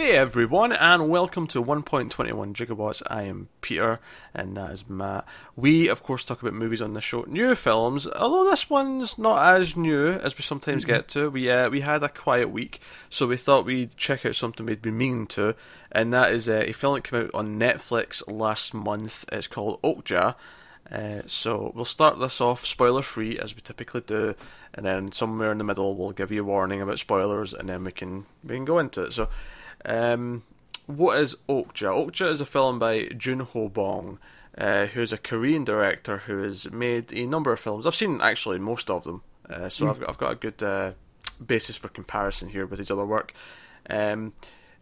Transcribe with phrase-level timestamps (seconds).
[0.00, 3.02] Hey everyone, and welcome to 1.21 Gigawatts.
[3.08, 4.00] I am Peter,
[4.32, 5.26] and that is Matt.
[5.56, 8.08] We, of course, talk about movies on the show, new films.
[8.08, 11.28] Although this one's not as new as we sometimes get to.
[11.28, 14.80] We uh, we had a quiet week, so we thought we'd check out something we'd
[14.80, 15.54] been meaning to,
[15.92, 19.26] and that is uh, a film that came out on Netflix last month.
[19.30, 20.34] It's called Okja.
[20.90, 24.34] Uh, so we'll start this off spoiler free as we typically do,
[24.72, 27.84] and then somewhere in the middle we'll give you a warning about spoilers, and then
[27.84, 29.12] we can we can go into it.
[29.12, 29.28] So.
[29.84, 30.42] Um,
[30.86, 32.06] what is Okja?
[32.06, 34.18] Okja is a film by Jun Ho Bong,
[34.58, 37.86] uh, who's a Korean director who has made a number of films.
[37.86, 39.90] I've seen actually most of them, uh, so mm.
[39.90, 40.92] I've, got, I've got a good uh,
[41.44, 43.32] basis for comparison here with his other work.
[43.88, 44.32] Um,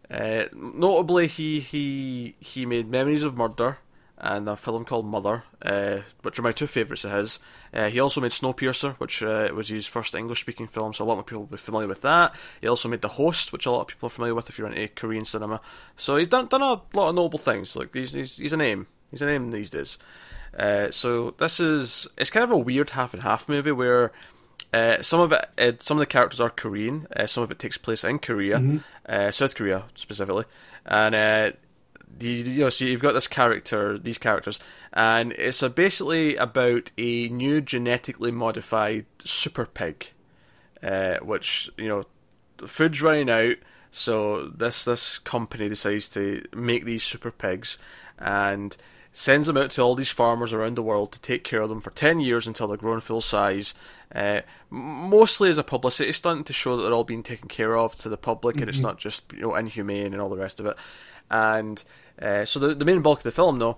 [0.09, 3.77] uh, notably, he he he made Memories of Murder,
[4.19, 7.39] and a film called Mother, uh, which are my two favourites of his.
[7.73, 11.07] Uh, he also made Snowpiercer, which uh, was his first English speaking film, so a
[11.07, 12.35] lot more people will be familiar with that.
[12.59, 14.67] He also made The Host, which a lot of people are familiar with if you're
[14.67, 15.61] into Korean cinema.
[15.95, 17.75] So he's done done a lot of noble things.
[17.75, 18.87] Like he's he's, he's a name.
[19.09, 19.97] He's a name these days.
[20.57, 24.11] Uh, so this is it's kind of a weird half and half movie where.
[24.71, 27.07] Uh, some of it, uh, some of the characters are Korean.
[27.25, 29.31] some of it takes place in Korea, mm-hmm.
[29.31, 30.45] South Korea specifically,
[30.85, 31.55] and
[32.19, 34.59] you, you know, so you've got this character, these characters,
[34.93, 40.11] and it's a, basically about a new genetically modified super pig,
[40.81, 42.03] uh, which you know,
[42.65, 43.55] food's running out,
[43.91, 47.77] so this this company decides to make these super pigs,
[48.17, 48.75] and
[49.11, 51.81] sends them out to all these farmers around the world to take care of them
[51.81, 53.73] for 10 years until they're grown full size.
[54.13, 57.95] Uh, mostly as a publicity stunt to show that they're all being taken care of
[57.95, 58.63] to the public mm-hmm.
[58.63, 58.87] and it's mm-hmm.
[58.87, 60.77] not just you know inhumane and all the rest of it.
[61.29, 61.83] And
[62.21, 63.77] uh, so the, the main bulk of the film, though,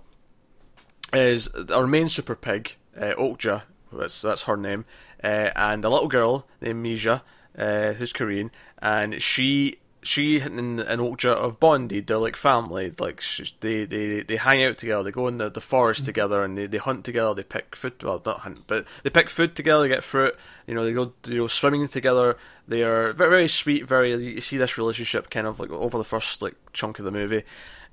[1.13, 4.85] is our main super pig, uh, Okja, that's, that's her name,
[5.23, 7.21] uh, and a little girl named Mija,
[7.57, 12.07] uh, who's Korean, and she she and, and Okja have bonded.
[12.07, 12.91] They're like family.
[12.97, 13.23] Like
[13.59, 15.03] they, they they hang out together.
[15.03, 17.33] They go in the, the forest together and they, they hunt together.
[17.33, 18.01] They pick food.
[18.01, 19.83] Well, not hunt, but they pick food together.
[19.83, 20.35] They get fruit.
[20.65, 22.37] You know, they go you know swimming together.
[22.67, 23.87] They are very very sweet.
[23.87, 27.11] Very you see this relationship kind of like over the first like chunk of the
[27.11, 27.43] movie.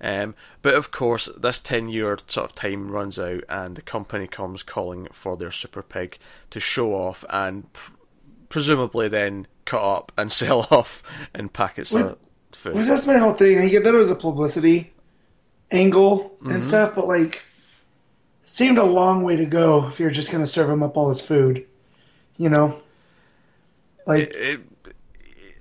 [0.00, 4.28] Um, but of course, this 10 year sort of time runs out, and the company
[4.28, 6.18] comes calling for their super pig
[6.50, 7.92] to show off and pr-
[8.48, 11.02] presumably then cut up and sell off
[11.34, 12.18] in packets well, of
[12.52, 12.74] food.
[12.74, 13.58] Well, that's my whole thing.
[13.58, 14.92] I get that it was a publicity
[15.70, 16.60] angle and mm-hmm.
[16.62, 17.44] stuff, but like,
[18.44, 21.08] seemed a long way to go if you're just going to serve him up all
[21.08, 21.66] his food,
[22.38, 22.80] you know?
[24.06, 24.60] Like, it, it,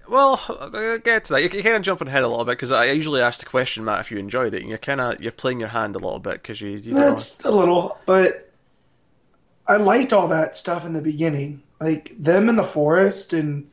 [0.07, 1.41] well, I'll get to that.
[1.41, 3.99] You're kind of jumping ahead a little bit because I usually ask the question, Matt,
[3.99, 4.61] if you enjoyed it.
[4.61, 6.69] And you're kind of you're playing your hand a little bit because you.
[6.69, 8.49] you That's a little, but
[9.67, 13.69] I liked all that stuff in the beginning, like them in the forest, and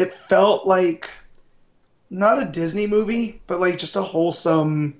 [0.00, 1.10] it felt like
[2.10, 4.94] not a Disney movie, but like just a wholesome,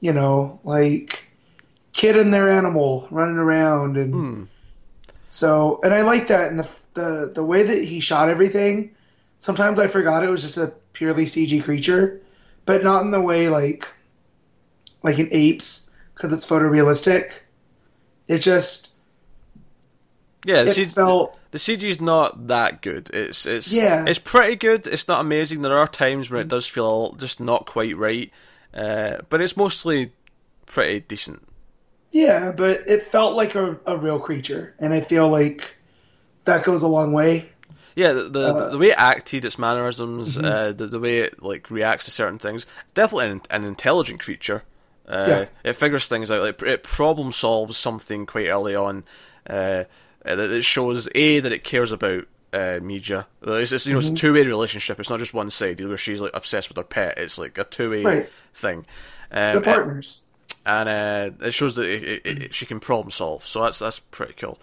[0.00, 1.26] you know, like
[1.92, 4.44] kid and their animal running around, and hmm.
[5.28, 8.96] so and I like that, and the the the way that he shot everything
[9.38, 12.20] sometimes I forgot it was just a purely CG creature,
[12.64, 13.92] but not in the way like
[15.02, 17.40] like in apes because it's photorealistic.
[18.26, 18.95] It just
[20.46, 23.10] yeah, it C- felt the CG is not that good.
[23.12, 24.86] It's it's yeah, it's pretty good.
[24.86, 25.62] It's not amazing.
[25.62, 28.30] There are times where it does feel just not quite right,
[28.72, 30.12] uh, but it's mostly
[30.66, 31.46] pretty decent.
[32.12, 35.76] Yeah, but it felt like a, a real creature, and I feel like
[36.44, 37.50] that goes a long way.
[37.96, 40.44] Yeah, the the, uh, the way it acted, its mannerisms, mm-hmm.
[40.44, 44.62] uh, the the way it like reacts to certain things, definitely an, an intelligent creature.
[45.08, 45.44] Uh, yeah.
[45.64, 46.42] It figures things out.
[46.42, 49.04] Like it problem solves something quite early on.
[49.48, 49.84] Uh,
[50.34, 53.26] that it shows a that it cares about uh, Mija.
[53.42, 54.12] It's, it's you know mm-hmm.
[54.12, 54.98] it's a two way relationship.
[54.98, 57.18] It's not just one side where she's like obsessed with her pet.
[57.18, 58.28] It's like a two way right.
[58.54, 58.78] thing.
[59.30, 60.24] Um, They're partners.
[60.64, 63.46] And, and uh, it shows that it, it, it, she can problem solve.
[63.46, 64.58] So that's that's pretty cool.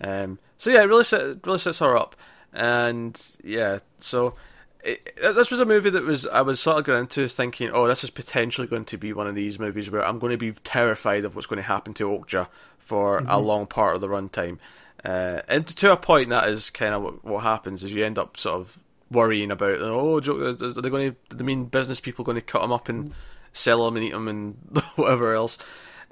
[0.00, 2.14] Um, so yeah, it really set, really sets her up
[2.52, 4.34] and yeah, so
[4.82, 7.86] it, this was a movie that was I was sort of going into thinking, oh,
[7.86, 10.52] this is potentially going to be one of these movies where I'm going to be
[10.64, 13.30] terrified of what's going to happen to Okja for mm-hmm.
[13.30, 14.58] a long part of the runtime,
[15.04, 18.18] uh, and to a point that is kind of what, what happens is you end
[18.18, 18.78] up sort of
[19.10, 21.36] worrying about, oh, are they going to?
[21.36, 23.12] The mean business people going to cut them up and
[23.52, 24.56] sell them and eat them and
[24.96, 25.58] whatever else?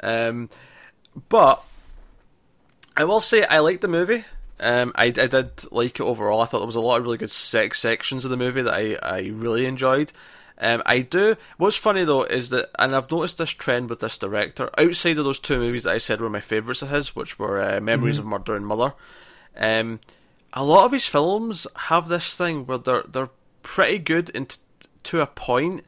[0.03, 0.51] Um,
[1.29, 1.65] but
[2.97, 4.25] I will say I like the movie.
[4.59, 6.41] Um, I, I did like it overall.
[6.41, 8.73] I thought there was a lot of really good sex sections of the movie that
[8.73, 10.13] I, I really enjoyed.
[10.59, 11.37] Um, I do.
[11.59, 14.71] What's funny though is that, and I've noticed this trend with this director.
[14.79, 17.61] Outside of those two movies that I said were my favourites of his, which were
[17.63, 18.33] uh, Memories mm-hmm.
[18.33, 18.95] of Murder and Mother,
[19.57, 20.01] um,
[20.53, 23.31] a lot of his films have this thing where they're they're
[23.63, 24.59] pretty good and t-
[25.05, 25.85] to a point,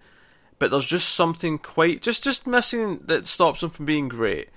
[0.59, 4.49] but there's just something quite just just missing that stops them from being great.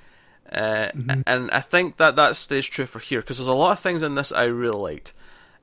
[0.51, 1.21] Uh, Mm-hmm.
[1.25, 4.03] And I think that that stays true for here because there's a lot of things
[4.03, 5.13] in this I really liked.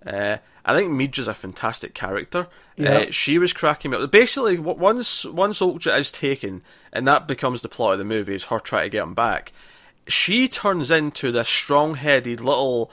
[0.07, 2.47] Uh, I think Mija's a fantastic character.
[2.77, 2.91] Yeah.
[2.91, 4.11] Uh, she was cracking me up.
[4.11, 6.63] Basically, once once Okja is taken,
[6.93, 9.53] and that becomes the plot of the movie, is her trying to get him back.
[10.07, 12.91] She turns into this strong-headed little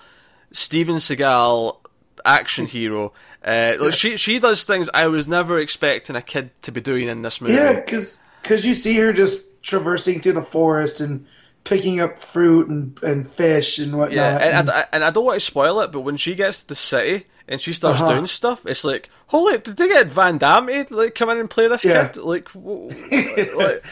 [0.53, 1.77] Steven Seagal
[2.23, 3.11] action hero.
[3.45, 7.09] Uh, like, she she does things I was never expecting a kid to be doing
[7.09, 7.55] in this movie.
[7.55, 11.25] Yeah, because because you see her just traversing through the forest and
[11.65, 14.15] picking up fruit and, and fish and whatnot.
[14.15, 16.67] Yeah, and, I, and I don't want to spoil it, but when she gets to
[16.69, 18.13] the city and she starts Uh-huh.
[18.13, 21.49] doing stuff, it's like, holy, did they get Van Damme to like come in and
[21.49, 22.07] play this Yeah.
[22.07, 22.17] kid?
[22.21, 22.89] Like, w-
[23.55, 23.83] like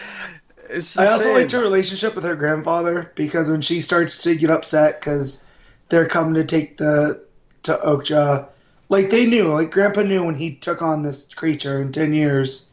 [0.69, 4.50] it's I also liked her relationship with her grandfather because when she starts to get
[4.50, 5.45] upset because
[5.89, 7.21] they're coming to take the
[7.63, 8.47] to Okja,
[8.89, 12.69] like they knew, like Grandpa knew when he took on this creature in ten years,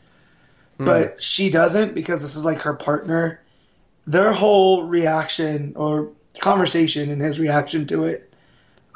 [0.78, 0.84] Hmm.
[0.86, 3.40] but she doesn't because this is like her partner.
[4.06, 6.08] Their whole reaction or
[6.40, 8.29] conversation and his reaction to it,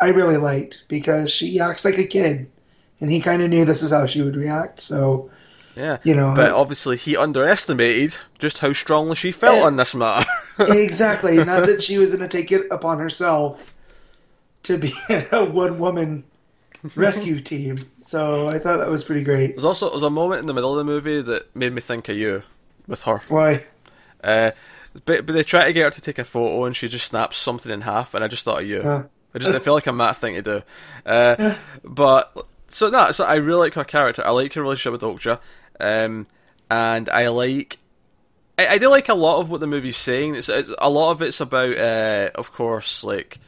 [0.05, 2.51] I really liked because she acts like a kid,
[3.01, 4.79] and he kind of knew this is how she would react.
[4.81, 5.31] So
[5.77, 9.65] Yeah, you know, but obviously he underestimated just how strongly she felt Eh.
[9.67, 10.27] on this matter.
[10.59, 11.37] exactly.
[11.37, 13.73] Not that she was going to take it upon herself
[14.65, 14.93] to be
[15.33, 16.25] a one woman
[16.95, 17.77] rescue team.
[18.01, 19.53] So I thought that was pretty great.
[19.57, 22.09] There's also there's a moment in the middle of the movie that made me think
[22.09, 22.43] of you
[22.87, 23.21] with her.
[23.29, 23.65] Why?
[24.23, 24.51] Uh,
[25.07, 27.37] but, but they try to get her to take a photo and she just snaps
[27.37, 28.81] something in half, and I just thought of you.
[28.81, 29.03] Uh.
[29.35, 30.63] I just I feel like a Matt thing to do.
[31.05, 34.25] Uh, but so no, so I really like her character.
[34.25, 35.39] I like her relationship with Okja,
[35.81, 36.27] um,
[36.71, 37.79] and I like.
[38.59, 40.37] I, I do like a lot of what the movie's saying.
[40.37, 43.41] It's, it's a lot of it's about, uh, of course, like.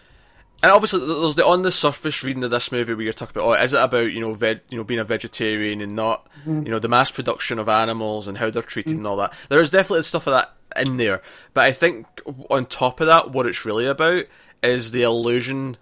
[0.62, 3.48] And obviously, there's the on the surface reading of this movie where you're talking about,
[3.48, 6.26] oh, is it about you know, veg, you know, being a vegetarian and not,
[6.64, 9.34] you know, the mass production of animals and how they're treated and all that.
[9.50, 11.20] There is definitely stuff of that in there,
[11.52, 12.06] but I think
[12.48, 14.24] on top of that, what it's really about
[14.62, 15.76] is the illusion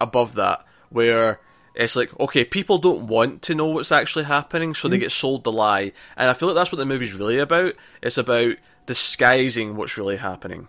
[0.00, 1.40] above that, where
[1.74, 5.44] it's like, okay, people don't want to know what's actually happening, so they get sold
[5.44, 7.74] the lie, and I feel like that's what the movie's really about.
[8.02, 8.56] It's about
[8.86, 10.68] disguising what's really happening.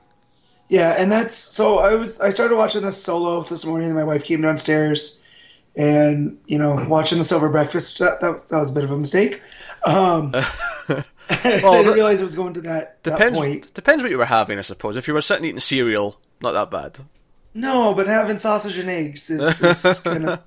[0.69, 4.05] Yeah, and that's so I was I started watching this solo this morning and my
[4.05, 5.21] wife came downstairs
[5.75, 8.97] and you know watching the silver breakfast that that, that was a bit of a
[8.97, 9.41] mistake.
[9.85, 10.45] Um, 'cause
[11.29, 13.37] I didn't realize it was going to that, that Depends.
[13.37, 13.73] point.
[13.73, 14.95] Depends what you were having, I suppose.
[14.95, 16.99] If you were sitting eating cereal, not that bad.
[17.53, 20.39] No, but having sausage and eggs is, is kind of.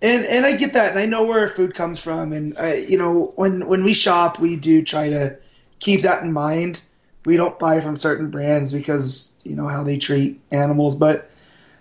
[0.00, 2.74] And and I get that, and I know where our food comes from, and I,
[2.74, 5.36] you know when when we shop, we do try to
[5.78, 6.80] keep that in mind.
[7.24, 11.30] We don't buy from certain brands because you know how they treat animals, but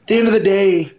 [0.02, 0.92] at the end of the day,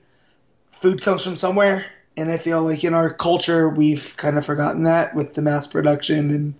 [0.72, 1.86] food comes from somewhere,
[2.16, 5.68] and I feel like in our culture we've kind of forgotten that with the mass
[5.68, 6.54] production, and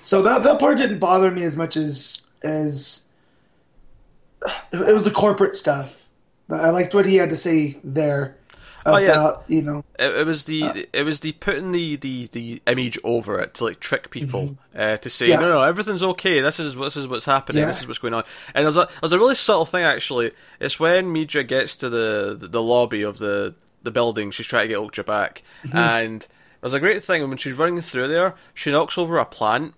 [0.00, 3.12] so that that part didn't bother me as much as as
[4.72, 6.01] it was the corporate stuff.
[6.52, 8.36] I liked what he had to say there
[8.84, 9.56] Oh, about yeah.
[9.56, 12.98] you know It, it was the Uh, it was the putting the, the, the image
[13.04, 15.40] over it to like trick people uh, to say Mm-hmm.
[15.40, 15.46] Yeah.
[15.46, 17.66] no no everything's okay this is this is what's happening Yeah.
[17.68, 18.24] this is what's going on
[18.56, 22.36] and there's a there's a really subtle thing actually it's when Mija gets to the
[22.36, 25.76] the, the lobby of the the building she's trying to get Okja back Mm-hmm.
[25.78, 26.26] and
[26.60, 29.74] there's a great thing when she's running through there she knocks over a plant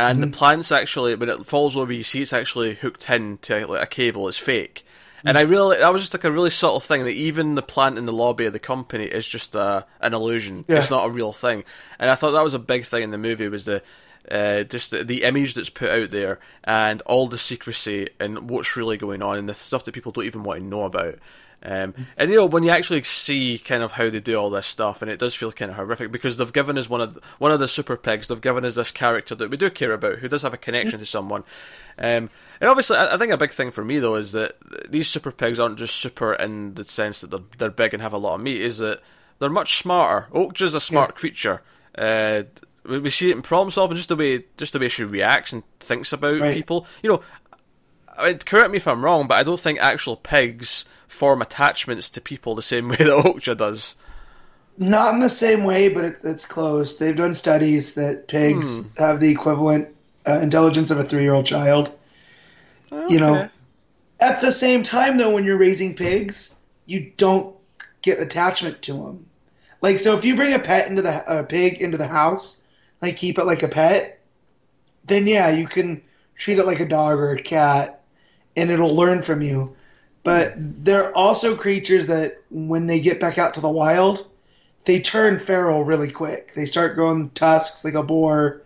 [0.00, 0.30] and Mm-hmm.
[0.32, 3.84] the plant's actually when it falls over you see it's actually hooked in to like
[3.84, 4.84] a cable it's fake
[5.24, 7.98] and I really that was just like a really subtle thing that even the plant
[7.98, 10.64] in the lobby of the company is just a, an illusion.
[10.68, 10.78] Yeah.
[10.78, 11.64] it's not a real thing.
[11.98, 13.82] And I thought that was a big thing in the movie was the
[14.30, 18.76] uh, just the, the image that's put out there and all the secrecy and what's
[18.76, 21.16] really going on and the stuff that people don't even want to know about
[21.64, 24.66] um, and you know when you actually see kind of how they do all this
[24.66, 27.20] stuff, and it does feel kind of horrific because they've given us one of the,
[27.38, 28.28] one of the super pigs.
[28.28, 30.98] They've given us this character that we do care about, who does have a connection
[30.98, 31.44] to someone.
[31.98, 34.56] Um, and obviously, I, I think a big thing for me though is that
[34.90, 38.12] these super pigs aren't just super in the sense that they're, they're big and have
[38.12, 38.60] a lot of meat.
[38.60, 39.00] Is that
[39.38, 40.28] they're much smarter.
[40.32, 41.62] Okja's a smart creature.
[41.96, 42.44] Uh,
[42.84, 45.52] we, we see it in problem solving, just the way just the way she reacts
[45.52, 46.54] and thinks about Right.
[46.54, 46.86] people.
[47.02, 47.22] You know,
[48.16, 52.10] I mean, correct me if I'm wrong, but I don't think actual pigs form attachments
[52.10, 53.96] to people the same way that Okja does.
[54.78, 56.98] not in the same way, but it's it's close.
[56.98, 59.02] They've done studies that pigs Hmm.
[59.02, 59.88] have the equivalent
[60.26, 61.92] uh, intelligence of a three year old child.
[63.08, 63.48] You know,
[64.20, 67.56] at the same time though, when you're raising pigs, you don't
[68.02, 69.26] get attachment to them.
[69.80, 72.62] Like so, if you bring a pet into the a pig into the house,
[73.00, 74.20] like keep it like a pet,
[75.06, 76.02] then yeah, you can
[76.36, 78.01] treat it like a dog or a cat,
[78.56, 79.76] and it'll learn from you.
[80.24, 84.26] But they're also creatures that when they get back out to the wild,
[84.84, 86.54] they turn feral really quick.
[86.54, 88.62] They start growing tusks like a boar,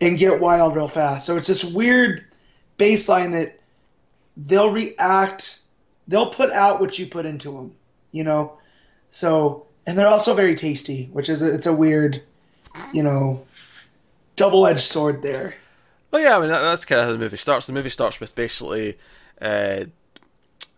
[0.00, 1.26] and get wild real fast.
[1.26, 2.24] So it's this weird
[2.78, 3.58] baseline that
[4.36, 5.60] they'll react,
[6.06, 7.74] they'll put out what you put into them,
[8.12, 8.58] you know.
[9.10, 12.22] So and they're also very tasty, which is a, it's a weird,
[12.92, 13.44] you know,
[14.36, 15.54] double edged sword there.
[16.10, 17.66] Well, yeah, I mean that, that's kind of how the movie starts.
[17.66, 18.96] The movie starts with basically
[19.40, 19.84] uh,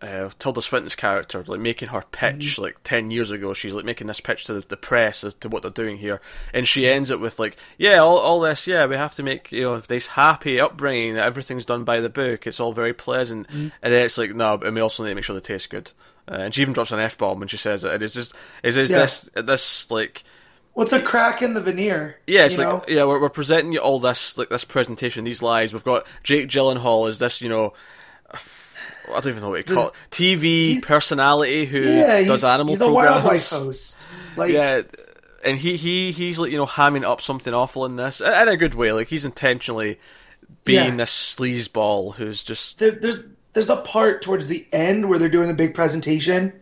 [0.01, 2.63] uh, Tilda Swinton's character like making her pitch mm-hmm.
[2.63, 3.53] like ten years ago.
[3.53, 6.21] She's like making this pitch to the, the, press as to what they're doing here,
[6.53, 9.51] and she ends it with like, yeah, all, all this, yeah, we have to make
[9.51, 11.17] you know this happy upbringing.
[11.17, 12.47] Everything's done by the book.
[12.47, 13.67] It's all very pleasant, mm-hmm.
[13.81, 15.91] and then it's like no, and we also need to make sure they taste good.
[16.27, 17.93] Uh, and she even drops an f bomb when she says it.
[17.93, 18.97] And it's just is is yeah.
[18.97, 20.23] this this like.
[20.73, 22.17] What's a crack in the veneer?
[22.25, 22.83] Yeah, it's like know?
[22.87, 25.73] yeah, we're, we're presenting you all this like this presentation, these lies.
[25.73, 27.73] We've got Jake Gyllenhaal as this, you know,
[29.07, 29.93] I don't even know what you call it.
[30.11, 33.05] TV personality who yeah, does animal he's programs.
[33.05, 34.07] a wildlife host.
[34.37, 34.81] Like, yeah,
[35.43, 38.57] and he, he he's like you know hamming up something awful in this in a
[38.57, 38.91] good way.
[38.91, 39.99] Like he's intentionally
[40.63, 40.95] being yeah.
[40.95, 43.19] this sleazeball who's just there, there's
[43.53, 46.53] there's a part towards the end where they're doing a big presentation,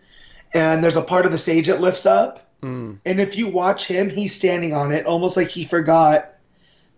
[0.53, 2.47] and there's a part of the stage that lifts up.
[2.61, 2.99] Mm.
[3.05, 6.33] And if you watch him, he's standing on it, almost like he forgot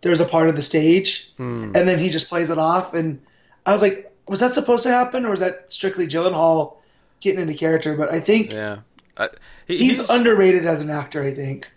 [0.02, 1.76] there's a part of the stage, mm.
[1.76, 2.94] and then he just plays it off.
[2.94, 3.22] And
[3.66, 6.78] I was like, was that supposed to happen, or was that strictly Gyllenhaal
[7.20, 7.96] getting into character?
[7.96, 8.80] But I think yeah,
[9.18, 9.28] uh,
[9.68, 11.24] he, he's, he's, underrated as an actor.
[11.24, 11.72] I think.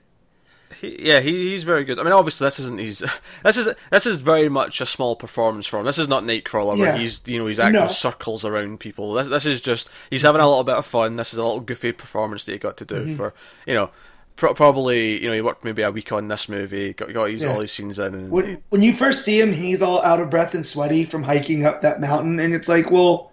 [0.81, 1.99] He, yeah, he, he's very good.
[1.99, 2.99] I mean, obviously, this isn't he's
[3.43, 5.87] this is this is very much a small performance for him.
[5.87, 6.83] This is not Nightcrawler yeah.
[6.85, 7.89] where he's you know he's acting no.
[7.89, 9.15] circles around people.
[9.15, 11.17] This this is just he's having a little bit of fun.
[11.17, 13.17] This is a little goofy performance that he got to do mm-hmm.
[13.17, 13.35] for
[13.67, 13.91] you know
[14.37, 17.53] probably you know he worked maybe a week on this movie, got got his, yeah.
[17.53, 18.15] all his scenes in.
[18.15, 21.23] And when, when you first see him, he's all out of breath and sweaty from
[21.23, 23.33] hiking up that mountain, and it's like, well,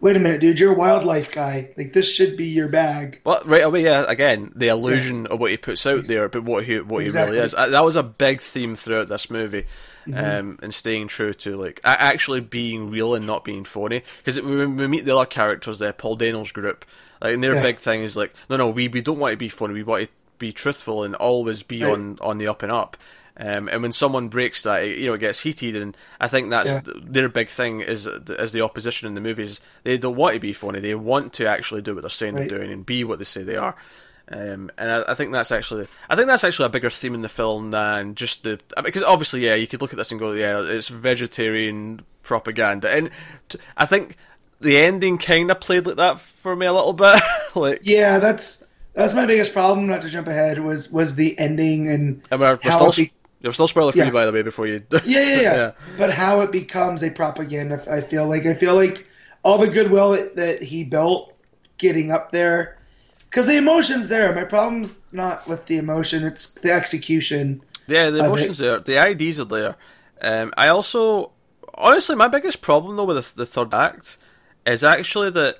[0.00, 1.70] wait a minute, dude, you're a wildlife guy.
[1.76, 3.20] Like this should be your bag.
[3.24, 4.04] But right away, yeah.
[4.08, 5.34] Again, the illusion yeah.
[5.34, 7.34] of what he puts out there, but what he what exactly.
[7.34, 7.54] he really is.
[7.54, 9.66] Uh, that was a big theme throughout this movie.
[10.06, 10.18] Mm-hmm.
[10.18, 14.02] Um, and staying true to like actually being real and not being phony.
[14.16, 16.86] Because when we meet the other characters, there, Paul Dano's group,
[17.20, 17.62] like, and their yeah.
[17.62, 19.74] big thing is like, no, no, we, we don't want to be funny.
[19.74, 20.08] We want to
[20.40, 21.92] be truthful and always be right.
[21.92, 22.96] on on the up and up.
[23.36, 26.50] Um, and when someone breaks that, it, you know, it gets heated, and I think
[26.50, 26.92] that's yeah.
[27.02, 29.60] their big thing is as the opposition in the movies.
[29.84, 32.48] They don't want to be funny; they want to actually do what they're saying right.
[32.48, 33.76] they're doing and be what they say they are.
[34.32, 37.22] Um, and I, I, think that's actually, I think that's actually a bigger theme in
[37.22, 40.32] the film than just the because obviously, yeah, you could look at this and go,
[40.32, 43.10] yeah, it's vegetarian propaganda, and
[43.48, 44.16] t- I think
[44.60, 47.20] the ending kind of played like that for me a little bit.
[47.56, 48.69] like, yeah, that's
[49.00, 49.86] that's my biggest problem.
[49.86, 53.12] Not to jump ahead was was the ending and, and we're, we're how still, be-
[53.40, 54.10] you're still spoiler free yeah.
[54.10, 54.82] by the way before you.
[54.92, 58.74] yeah, yeah, yeah, yeah, But how it becomes a propaganda, I feel like I feel
[58.74, 59.06] like
[59.42, 61.32] all the goodwill that, that he built
[61.78, 62.78] getting up there,
[63.24, 64.34] because the emotion's there.
[64.34, 67.62] My problem's not with the emotion; it's the execution.
[67.86, 68.78] Yeah, the emotions there.
[68.78, 69.76] The ideas are there.
[70.20, 71.32] Um, I also,
[71.74, 74.18] honestly, my biggest problem though with the, the third act
[74.66, 75.58] is actually that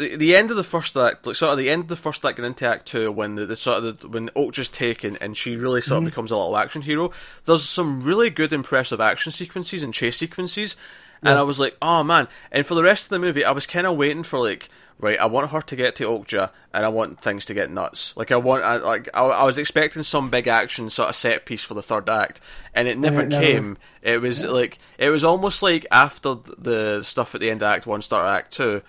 [0.00, 2.24] the, the end of the first act, like sort of the end of the first
[2.24, 5.36] act and into Act Two, when the, the sort of the, when Okja's taken and
[5.36, 6.06] she really sort mm-hmm.
[6.06, 7.12] of becomes a little action hero.
[7.44, 10.74] There's some really good, impressive action sequences and chase sequences,
[11.22, 11.30] yeah.
[11.30, 12.28] and I was like, oh man!
[12.50, 15.20] And for the rest of the movie, I was kind of waiting for like, right,
[15.20, 18.16] I want her to get to Okja, and I want things to get nuts.
[18.16, 21.44] Like I want, I, like I, I was expecting some big action sort of set
[21.44, 22.40] piece for the third act,
[22.74, 23.76] and it never came.
[24.02, 24.16] Never...
[24.16, 24.48] It was yeah.
[24.48, 28.26] like it was almost like after the stuff at the end of Act One, start
[28.26, 28.82] Act Two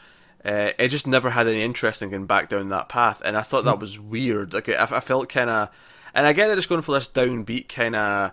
[0.43, 3.41] uh, it just never had any interest in going back down that path, and I
[3.41, 3.81] thought that hmm.
[3.81, 4.53] was weird.
[4.53, 5.69] Like I, I felt kind of,
[6.13, 8.31] and I get that it's going for this downbeat kind of.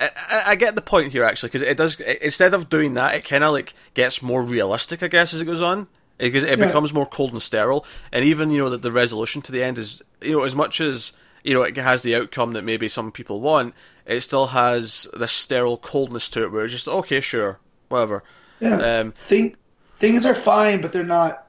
[0.00, 1.98] I, I, get the point here actually because it does.
[2.00, 5.40] It, instead of doing that, it kind of like gets more realistic, I guess, as
[5.40, 5.88] it goes on.
[6.18, 6.66] Because it, it yeah.
[6.66, 9.78] becomes more cold and sterile, and even you know that the resolution to the end
[9.78, 11.12] is you know as much as
[11.44, 13.74] you know it has the outcome that maybe some people want,
[14.06, 18.24] it still has this sterile coldness to it where it's just okay, sure, whatever.
[18.58, 19.00] Yeah.
[19.00, 19.54] Um, think
[19.98, 21.46] things are fine, but they're not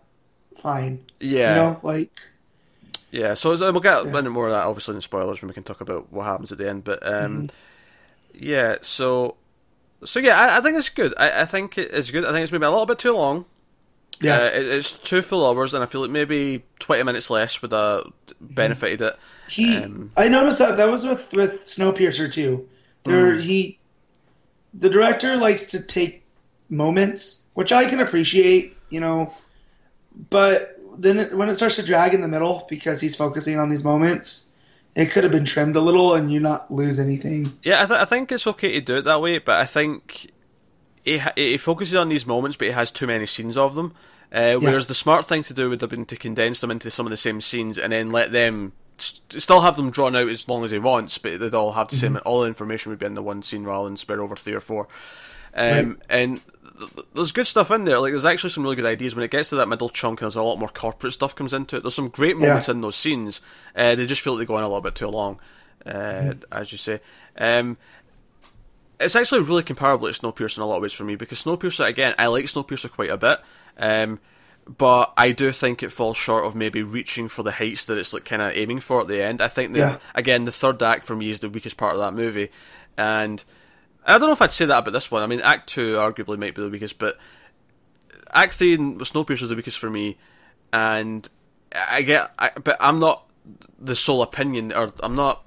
[0.58, 1.06] fine.
[1.20, 1.50] Yeah.
[1.50, 2.12] You know, like.
[3.12, 4.22] Yeah, so we'll get yeah.
[4.22, 6.70] more of that obviously in spoilers when we can talk about what happens at the
[6.70, 6.84] end.
[6.84, 8.44] But um, mm-hmm.
[8.44, 9.36] yeah, so
[10.06, 11.16] so yeah, I, I think it's good.
[11.18, 12.24] I, I, think it's good.
[12.24, 13.46] I think it's maybe a little bit too long.
[14.22, 17.60] Yeah, uh, it, it's two full hours, and I feel like maybe twenty minutes less
[17.64, 19.16] would have benefited it.
[19.50, 22.70] He, um, I noticed that that was with with Snowpiercer too.
[23.06, 23.42] There, mm.
[23.42, 23.80] he,
[24.76, 26.24] the director likes to take
[26.70, 29.34] moments which I can appreciate, you know.
[30.30, 33.68] But then it, when it starts to drag in the middle because he's focusing on
[33.68, 34.54] these moments,
[34.96, 37.58] it could have been trimmed a little and you not lose anything.
[37.62, 40.32] Yeah, I, th- I think it's okay to do it that way, but I think
[41.04, 43.94] it, it focuses on these moments, but it has too many scenes of them.
[44.32, 44.90] Uh, whereas yeah.
[44.90, 47.18] the smart thing to do would have been to condense them into some of the
[47.18, 50.80] same scenes and then let them still have them drawn out as long as he
[50.80, 52.16] wants, but they'd all have the Mm-hmm.
[52.16, 52.22] same.
[52.26, 54.62] All the information would be in the one scene rather than spread over three or
[54.62, 54.88] four.
[55.56, 55.96] Um, Right.
[56.10, 56.42] And
[57.14, 58.00] there's good stuff in there.
[58.00, 60.22] Like there's actually some really good ideas when it gets to that middle chunk.
[60.22, 61.84] and There's a lot more corporate stuff comes into it.
[61.84, 62.74] There's some great moments Yeah.
[62.76, 63.42] in those scenes.
[63.76, 65.40] Uh, they just feel like they go on a little bit too long,
[65.86, 66.40] uh, Mm-hmm.
[66.54, 67.00] as you say.
[67.38, 67.78] Um,
[69.00, 71.88] it's actually really comparable to Snowpiercer in a lot of ways for me because Snowpiercer
[71.88, 73.40] again, I like Snowpiercer quite a bit.
[73.78, 74.20] Um,
[74.78, 78.14] but I do think it falls short of maybe reaching for the heights that it's
[78.14, 79.42] like kind of aiming for at the end.
[79.42, 79.98] I think that Yeah.
[80.14, 82.50] again, the third act for me is the weakest part of that movie,
[82.98, 83.44] and
[84.06, 85.22] I don't know if I'd say that about this one.
[85.24, 87.18] I mean, Act Two arguably might be the weakest, but
[88.32, 90.18] Act Three and Snowpiercer is the weakest for me,
[90.74, 91.28] and
[91.74, 93.26] I get, I, but I'm not
[93.80, 95.46] the sole opinion, or I'm not.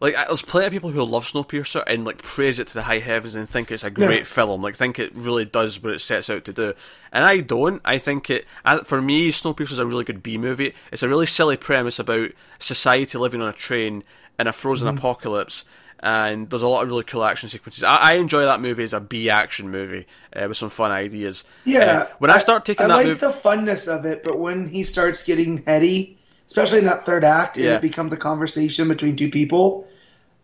[0.00, 2.82] Like, I- there's plenty of people who love Snowpiercer and like praise it to the
[2.82, 4.24] high heavens and think it's a great Yeah.
[4.24, 4.60] film.
[4.60, 6.74] Like, think it really does what it sets out to do.
[7.12, 7.80] And I don't.
[7.84, 8.44] I think it.
[8.64, 10.74] I, for me, Snowpiercer is a really good B movie.
[10.90, 14.02] It's a really silly premise about society living on a train
[14.40, 14.98] in a frozen Mm-hmm.
[14.98, 15.66] apocalypse.
[16.02, 17.84] And there's a lot of really cool action sequences.
[17.84, 21.44] I, I enjoy that movie as a B action movie uh, with some fun ideas.
[21.64, 21.78] Yeah.
[21.78, 24.66] Uh, when I, start taking I that like movie, the funness of it, but when
[24.66, 27.76] he starts getting heady, especially in that third act, and Yeah.
[27.76, 29.86] it becomes a conversation between two people,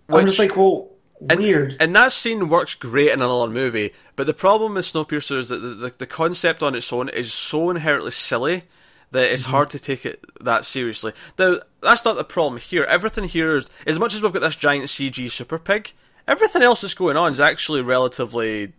[0.09, 0.91] I'm just like, well,
[1.29, 1.77] And- weird.
[1.81, 5.59] And that scene works great in another movie, but the problem with Snowpiercer is that
[5.59, 8.63] the, the, the concept on its own is so inherently silly
[9.13, 9.51] that it's Mm-hmm.
[9.53, 11.13] hard to take it that seriously.
[11.39, 12.85] Now, that's not the problem here.
[12.85, 15.93] Everything here is, as much as we've got this giant CG super pig,
[16.27, 18.73] everything else that's going on is actually relatively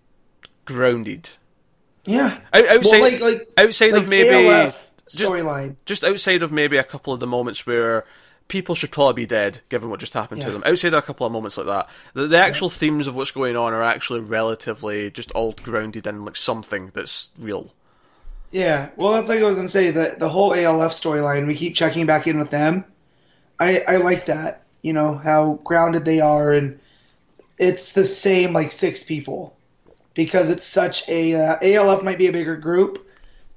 [0.66, 1.30] grounded.
[2.06, 2.40] yeah.
[2.54, 5.76] Out- outside, well, like, like, outside like of maybe ALF just- storyline.
[5.86, 8.06] just outside of maybe a couple of the moments where
[8.48, 10.64] people should probably be dead, given what just happened to them.
[10.66, 13.56] Outside of a couple of moments like that, the, the actual themes of what's going
[13.56, 17.74] on are actually relatively just all grounded in like something that's real.
[18.52, 21.46] Yeah, well, that's like I was gonna say the the whole ALF storyline.
[21.48, 22.84] We keep checking back in with them.
[23.60, 24.64] I I like that.
[24.82, 26.80] You know how grounded they are, and
[27.60, 29.56] it's the same like six people
[30.16, 33.08] because it's such a uh, ALF might be a bigger group,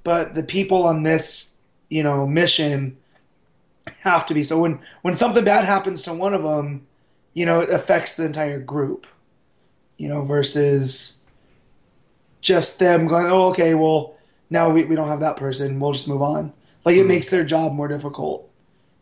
[0.03, 1.57] but the people on this
[1.89, 2.97] you know mission
[3.99, 4.43] have to be.
[4.43, 6.85] So when when something bad happens to one of them,
[7.33, 9.07] you know it affects the entire group.
[9.97, 11.25] You know versus
[12.41, 14.15] just them going, oh okay, well
[14.53, 15.79] now we, we don't have that person.
[15.79, 16.53] We'll just move on.
[16.85, 18.49] Like it makes their job more difficult.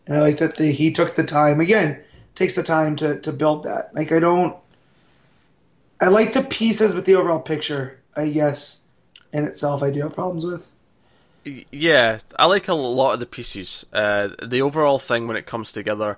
[0.08, 2.02] And I like that the, he took the time again,
[2.34, 3.94] takes the time to, to build that.
[3.94, 4.56] Like I don't,
[6.00, 8.88] I like the pieces, but the overall picture, I guess,
[9.34, 10.72] in itself, I do have problems with.
[11.72, 13.86] Yeah, I like a lot of the pieces.
[13.92, 16.18] Uh, the overall thing when it comes together,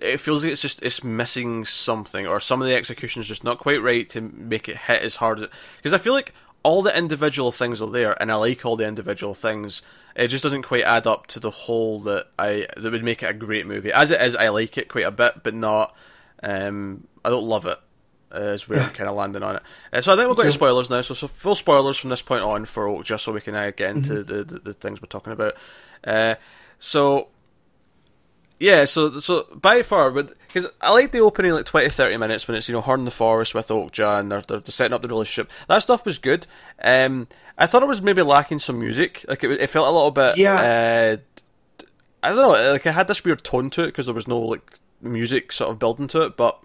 [0.00, 3.44] it feels like it's just it's missing something, or some of the execution is just
[3.44, 6.32] not quite right to make it hit as hard as because I feel like
[6.62, 9.82] all the individual things are there, and I like all the individual things.
[10.14, 13.30] It just doesn't quite add up to the whole that I that would make it
[13.30, 13.92] a great movie.
[13.92, 15.94] As it is, I like it quite a bit, but not.
[16.42, 17.78] Um, I don't love it.
[18.34, 19.62] Uh, is where I'm kind of landing on it.
[19.92, 21.00] Uh, so I think we'll go to spoilers now.
[21.02, 23.72] So, so full spoilers from this point on for Oak, just so we can uh,
[23.76, 24.36] get into Mm-hmm.
[24.36, 25.54] the, the the things we're talking about.
[26.04, 26.36] Uh,
[26.78, 27.28] so
[28.62, 32.46] yeah, so so by far, but because I like the opening like 20, 30 minutes
[32.46, 34.92] when it's you know Horn in the Forest with Okja and they're, they're, they're setting
[34.94, 35.50] up the relationship.
[35.66, 36.46] That stuff was good.
[36.80, 37.26] Um,
[37.58, 39.24] I thought it was maybe lacking some music.
[39.26, 40.38] Like it, it felt a little bit.
[40.38, 40.54] Yeah.
[40.54, 41.86] Uh,
[42.22, 42.72] I don't know.
[42.72, 45.70] Like it had this weird tone to it because there was no like music sort
[45.70, 46.62] of building to it, but.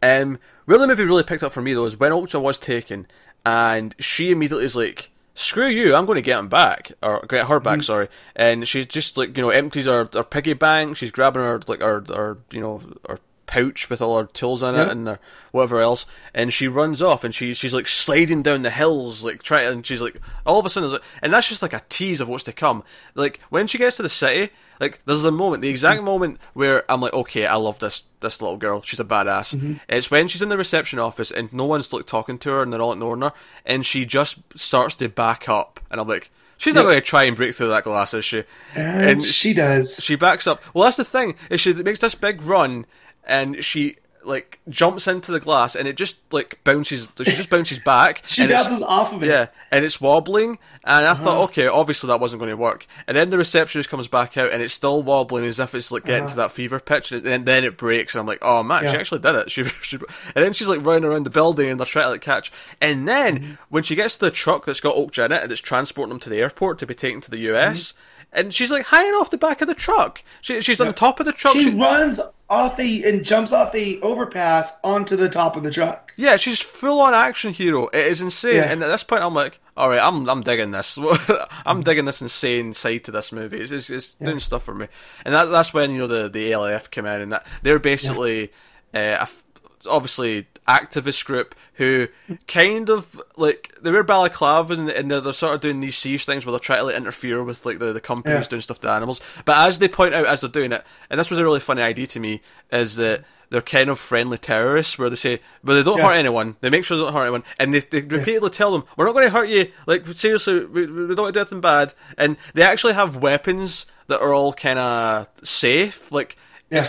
[0.00, 3.08] Um, where the movie really picked up for me though is when Ultra was taken,
[3.44, 5.94] and she immediately is like, "Screw you!
[5.94, 7.84] I'm going to get him back, or get her back." Mm.
[7.84, 10.96] Sorry, and she's just like you know empties her, her piggy bank.
[10.96, 14.76] She's grabbing her like her, her you know her pouch with all her tools in
[14.76, 15.18] it and her,
[15.50, 19.42] whatever else, and she runs off and she she's like sliding down the hills like
[19.42, 22.20] trying and she's like all of a sudden, like- and that's just like a tease
[22.20, 22.84] of what's to come.
[23.16, 26.06] Like when she gets to the city, like there's the moment, the exact mm-hmm.
[26.06, 28.82] moment where I'm like, okay, I love this this little girl.
[28.82, 29.56] She's a badass.
[29.56, 29.74] Mm-hmm.
[29.88, 32.72] It's when she's in the reception office and no one's like talking to her and
[32.72, 33.32] they're all ignoring her,
[33.66, 36.30] and she just starts to back up, and I'm like.
[36.60, 36.86] She's not Yeah.
[36.86, 38.42] going to try and break through that glass, is she?
[38.74, 40.00] And, she does.
[40.02, 40.60] she backs up.
[40.74, 41.36] Well, that's the thing.
[41.50, 42.84] Is she makes this big run,
[43.28, 47.06] and she like jumps into the glass, and it just like bounces.
[47.18, 48.22] She just bounces back.
[48.26, 49.28] She bounces off of it.
[49.28, 51.24] Yeah, and it's wobbling, and I Uh-huh.
[51.24, 52.86] thought, okay, obviously that wasn't going to work.
[53.06, 56.04] And then the receptionist comes back out, and it's still wobbling as if it's like
[56.04, 58.82] getting to that fever pitch, and then, then it breaks, and I'm like, oh man,
[58.82, 58.96] she Uh-huh.
[58.98, 59.50] Actually did it.
[59.50, 59.96] She, she,
[60.34, 62.52] and then she's like running around the building, and they're trying to like catch.
[62.82, 63.52] And then Mm-hmm.
[63.70, 66.20] when she gets to the truck that's got Okja in it, and it's transporting them
[66.20, 67.94] to the airport to be taken to the US.
[68.32, 70.22] And she's like hanging off the back of the truck.
[70.42, 70.94] She, she's on Mm-hmm.
[70.96, 71.54] Top of the truck.
[71.54, 75.70] She She- runs off the and jumps off the overpass onto the top of the
[75.70, 76.12] truck.
[76.16, 77.88] Yeah, she's full on action hero.
[77.88, 78.56] It is insane.
[78.56, 78.70] Yeah.
[78.70, 80.98] And at this point, I'm like, all right, I'm I'm digging this.
[81.66, 83.58] I'm digging this insane side to this movie.
[83.60, 84.88] It's it's, it's doing stuff for me.
[85.24, 88.50] And that that's when you know the the ALF came in, and that they're basically
[88.94, 89.44] uh, a f-
[89.88, 92.08] obviously activist group who
[92.46, 96.24] kind of like they wear balaclavas and, and they're, they're sort of doing these siege
[96.24, 98.48] things where they're trying to like interfere with like the, the companies Yeah.
[98.48, 99.20] doing stuff to animals.
[99.44, 101.82] But as they point out as they're doing it, and this was a really funny
[101.82, 105.82] idea to me, is that they're kind of friendly terrorists where they say, but they
[105.82, 106.08] don't Yeah.
[106.08, 106.56] hurt anyone.
[106.60, 109.12] They make sure they don't hurt anyone, and they, they repeatedly tell them, "We're not
[109.14, 109.72] going to hurt you.
[109.86, 113.86] Like seriously, we, we don't want to do anything bad." And they actually have weapons
[114.08, 116.12] that are all kind of safe.
[116.12, 116.36] Like
[116.70, 116.84] Yeah.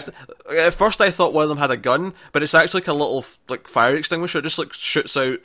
[0.57, 2.93] at first, I thought one of them had a gun, but it's actually like a
[2.93, 4.39] little like fire extinguisher.
[4.39, 5.39] It just like shoots out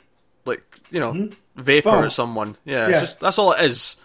[0.45, 2.03] like you know vapor Foam.
[2.03, 2.57] at someone.
[2.65, 2.91] Yeah, Mm-hmm.
[2.91, 2.97] Yeah.
[2.97, 3.97] It's just, that's all it is.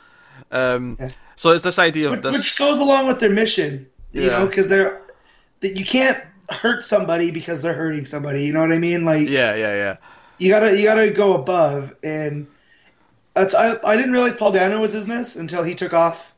[0.50, 1.10] Um, Yeah.
[1.36, 2.36] So it's this idea of which, this.
[2.36, 3.88] which goes along with their mission.
[4.12, 5.00] You know, because they're
[5.60, 8.44] that you can't hurt somebody because they're hurting somebody.
[8.44, 9.04] You know what I mean?
[9.04, 9.96] Like yeah, yeah, yeah.
[10.38, 12.46] you gotta you gotta go above and
[13.34, 16.34] that's I, I didn't realize Paul Dano was in this until he took off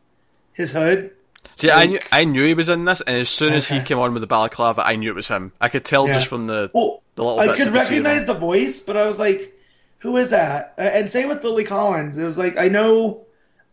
[0.52, 1.12] his hood.
[1.56, 3.98] See, I knew I knew he was in this, and as soon as he came
[3.98, 5.52] on with the balaclava, I knew it was him.
[5.60, 6.14] I could tell Yeah.
[6.14, 8.80] just from the Well, the little I could you could see of recognize the voice,
[8.80, 9.52] but I was like,
[9.98, 10.74] who is that?
[10.78, 12.18] And same with Lily Collins.
[12.18, 13.22] It was like I know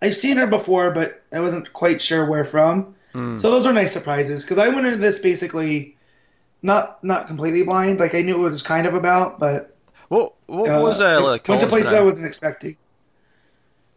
[0.01, 2.95] I've seen her before, but I wasn't quite sure where from.
[3.13, 3.37] Hmm.
[3.37, 5.95] So those are nice surprises because I went into this basically
[6.61, 7.99] not not completely blind.
[7.99, 9.75] Like I knew what it was kind of about, but
[10.09, 11.71] What what uh, was uh, Lily went to Collins?
[11.71, 11.93] places?
[11.93, 12.75] I wasn't expecting.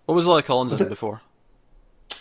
[0.07, 1.21] What was Lily Collins in it- before?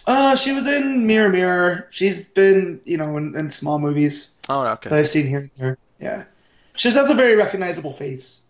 [0.08, 1.88] Uh, she was in Mirror Mirror.
[1.92, 5.52] She's been, you know, in, in small movies Oh, that okay, I've seen here and
[5.58, 5.78] there.
[6.00, 6.24] Yeah,
[6.76, 8.46] she just has a very recognizable face.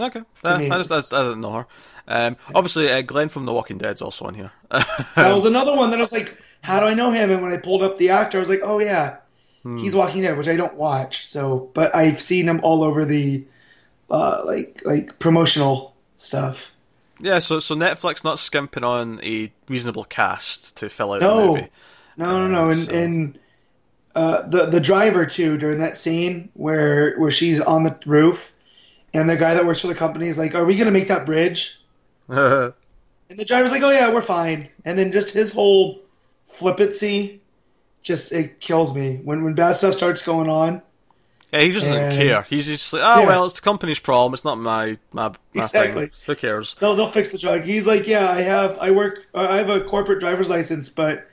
[0.00, 0.22] okay.
[0.44, 1.66] Uh, I just I, I didn't know her.
[2.08, 4.52] Um, obviously, uh, Glenn from The Walking Dead's also in here.
[5.16, 7.30] That was another one that I was like, how do I know him?
[7.30, 9.16] And when I pulled up the actor, I was like, oh yeah,
[9.64, 9.78] Hmm.
[9.78, 11.26] he's Walking Dead, which I don't watch.
[11.26, 13.44] So, but I've seen him all over the,
[14.10, 16.70] uh, like like promotional stuff.
[17.20, 21.46] Yeah, so so Netflix not skimping on a reasonable cast to fill out the No,
[21.46, 21.68] movie.
[22.16, 23.38] no, no, no, and so- and
[24.14, 28.52] uh, the the driver too during that scene where where she's on the roof,
[29.12, 31.26] and the guy that works for the company is like, "Are we gonna make that
[31.26, 31.80] bridge?"
[32.28, 36.00] And the driver's like, "Oh yeah, we're fine." And then just his whole
[36.46, 37.40] flippancy,
[38.02, 40.80] just it kills me when when bad stuff starts going on.
[41.52, 42.42] Yeah, he just doesn't And- care.
[42.42, 43.26] He's just like, oh Yeah.
[43.28, 44.34] well, it's the company's problem.
[44.34, 46.06] It's not my my, my Exactly.
[46.06, 46.14] thing.
[46.26, 46.74] Who cares?
[46.74, 47.62] They'll they'll fix the truck.
[47.62, 51.28] He's like, "Yeah, I have I work I have a corporate driver's license, but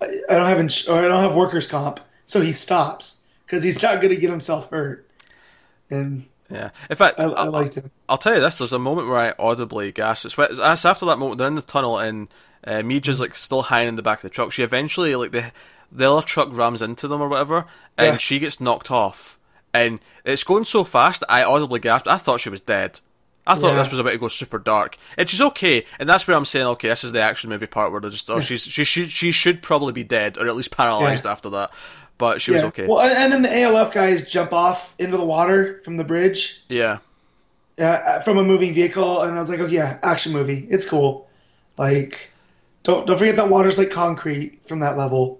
[0.00, 3.62] I, I don't have ins- or I don't have workers comp." So he stops because
[3.62, 5.06] he's not going to get himself hurt.
[5.90, 6.70] And Yeah.
[6.88, 7.90] In fact, I, I I'll, liked him.
[8.08, 10.24] I'll tell you this: there's a moment where I audibly gasped.
[10.26, 12.28] It's, it's it's after that moment they're in the tunnel and
[12.64, 14.52] uh, Mija's like still hiding in the back of the truck.
[14.52, 15.52] She eventually like the
[15.92, 17.66] the other truck rams into them or whatever,
[17.98, 18.16] and Yeah.
[18.16, 19.36] she gets knocked off.
[19.72, 22.08] And it's going so fast, I audibly gasped.
[22.08, 23.00] I thought she was dead.
[23.46, 23.82] I thought Yeah.
[23.82, 25.84] this was about to go super dark, and she's okay.
[25.98, 28.28] And that's where I'm saying, okay, this is the action movie part where they're just,
[28.30, 31.32] oh, she's she should she should probably be dead or at least paralyzed Yeah.
[31.32, 31.70] after that.
[32.18, 32.86] But she was okay.
[32.86, 36.62] Well, and and then the ALF guys jump off into the water from the bridge
[36.68, 36.98] yeah.
[37.78, 40.66] uh, from a moving vehicle, and I was like, "Oh yeah, action movie.
[40.70, 41.26] It's cool."
[41.78, 42.30] Like,
[42.82, 45.39] don't don't forget that water's like concrete from that level.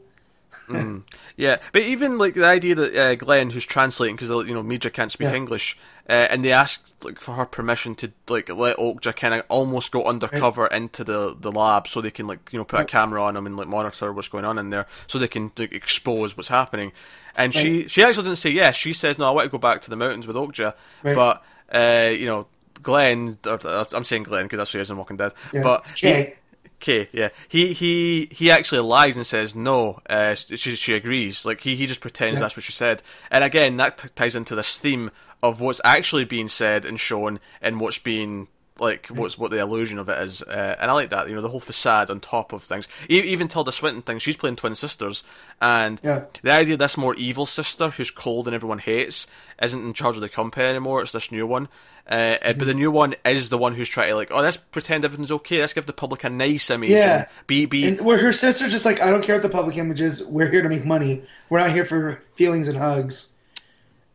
[1.37, 4.93] Yeah, but even like the idea that uh, Glenn, who's translating because you know Mija
[4.93, 5.35] can't speak Yeah.
[5.35, 5.79] English,
[6.09, 9.91] uh, and they asked like for her permission to like let Okja kind of almost
[9.93, 13.23] go undercover into the the lab so they can like you know put a camera
[13.23, 16.37] on him and like monitor what's going on in there so they can like, expose
[16.37, 16.93] what's happening.
[17.37, 18.77] And she she actually didn't say yes.
[18.77, 19.27] She says no.
[19.27, 21.15] I want to go back to the mountains with Okja, Right.
[21.15, 22.47] but uh, you know.
[22.83, 25.35] Glenn, or, or- I'm saying Glenn because that's who he is in Walking Dead.
[25.53, 26.37] Yeah, but Kay.
[26.83, 27.29] Okay, yeah.
[27.49, 30.01] He he he actually lies and says no.
[30.09, 31.45] Uh, she she agrees.
[31.45, 32.41] Like he he just pretends Yeah.
[32.45, 33.03] that's what she said.
[33.31, 35.11] And again, that t- ties into this theme
[35.43, 38.49] of what's actually being said and shown, and what's being
[38.81, 40.43] like what's what the illusion of it is.
[40.43, 41.29] Uh, and I like that.
[41.29, 42.89] You know, the whole facade on top of things.
[43.11, 44.19] E- even Tilda Swinton thing.
[44.19, 45.23] She's playing twin sisters,
[45.61, 46.25] and Yeah.
[46.43, 49.27] the idea of this more evil sister who's cold and everyone hates
[49.63, 51.03] isn't in charge of the company anymore.
[51.03, 51.69] It's this new one.
[52.11, 54.57] Uh, uh, But the new one is the one who's trying to like, oh, let's
[54.57, 55.61] pretend everything's okay.
[55.61, 56.91] Let's give the public a nice image.
[56.91, 57.27] Yeah.
[57.47, 60.01] be be And where her sister's just like, I don't care what the public image
[60.01, 60.25] is.
[60.25, 61.23] We're here to make money.
[61.51, 63.37] We're not here for feelings and hugs.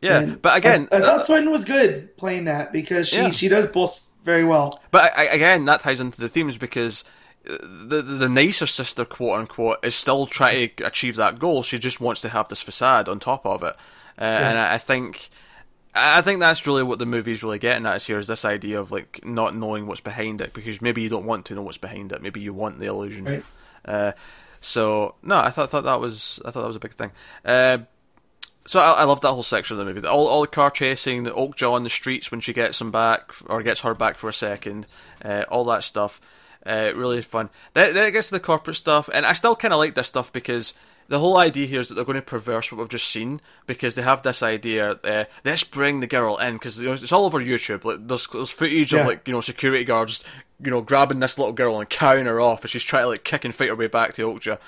[0.00, 0.18] Yeah.
[0.20, 3.30] And but again, I, I thought uh, Swinton was good playing that because she Yeah.
[3.30, 4.80] she does both very well.
[4.90, 7.04] but I, again, that ties into the themes because
[7.48, 11.62] uh, the, the nicer sister, quote unquote, is still trying to achieve that goal.
[11.62, 13.74] She just wants to have this facade on top of it,
[14.18, 15.30] uh, and I, I think.
[15.98, 18.78] I think that's really what the movie's really getting at is here is this idea
[18.78, 21.78] of like not knowing what's behind it because maybe you don't want to know what's
[21.78, 22.20] behind it.
[22.20, 23.24] Maybe you want the illusion.
[23.24, 23.44] Right.
[23.82, 24.12] Uh,
[24.60, 27.12] so no, I thought thought that was I thought that was a big thing.
[27.46, 27.78] Uh,
[28.66, 30.06] so I, I love that whole section of the movie.
[30.06, 33.32] All, all the car chasing, the Okja on the streets when she gets him back
[33.46, 34.86] or gets her back for a second,
[35.24, 36.20] uh, all that stuff.
[36.64, 37.48] Uh, really fun.
[37.74, 40.08] Then, then it gets to the corporate stuff, and I still kind of like this
[40.08, 40.74] stuff because
[41.08, 43.94] the whole idea here is that they're going to perverse what we've just seen because
[43.94, 44.98] they have this idea.
[45.04, 47.84] Uh, let's bring the girl in because it's all over YouTube.
[47.84, 49.02] Like there's, there's footage Yeah.
[49.02, 50.24] of like you know security guards,
[50.60, 53.22] you know, grabbing this little girl and carrying her off as she's trying to like
[53.22, 54.58] kick and fight her way back to Okja.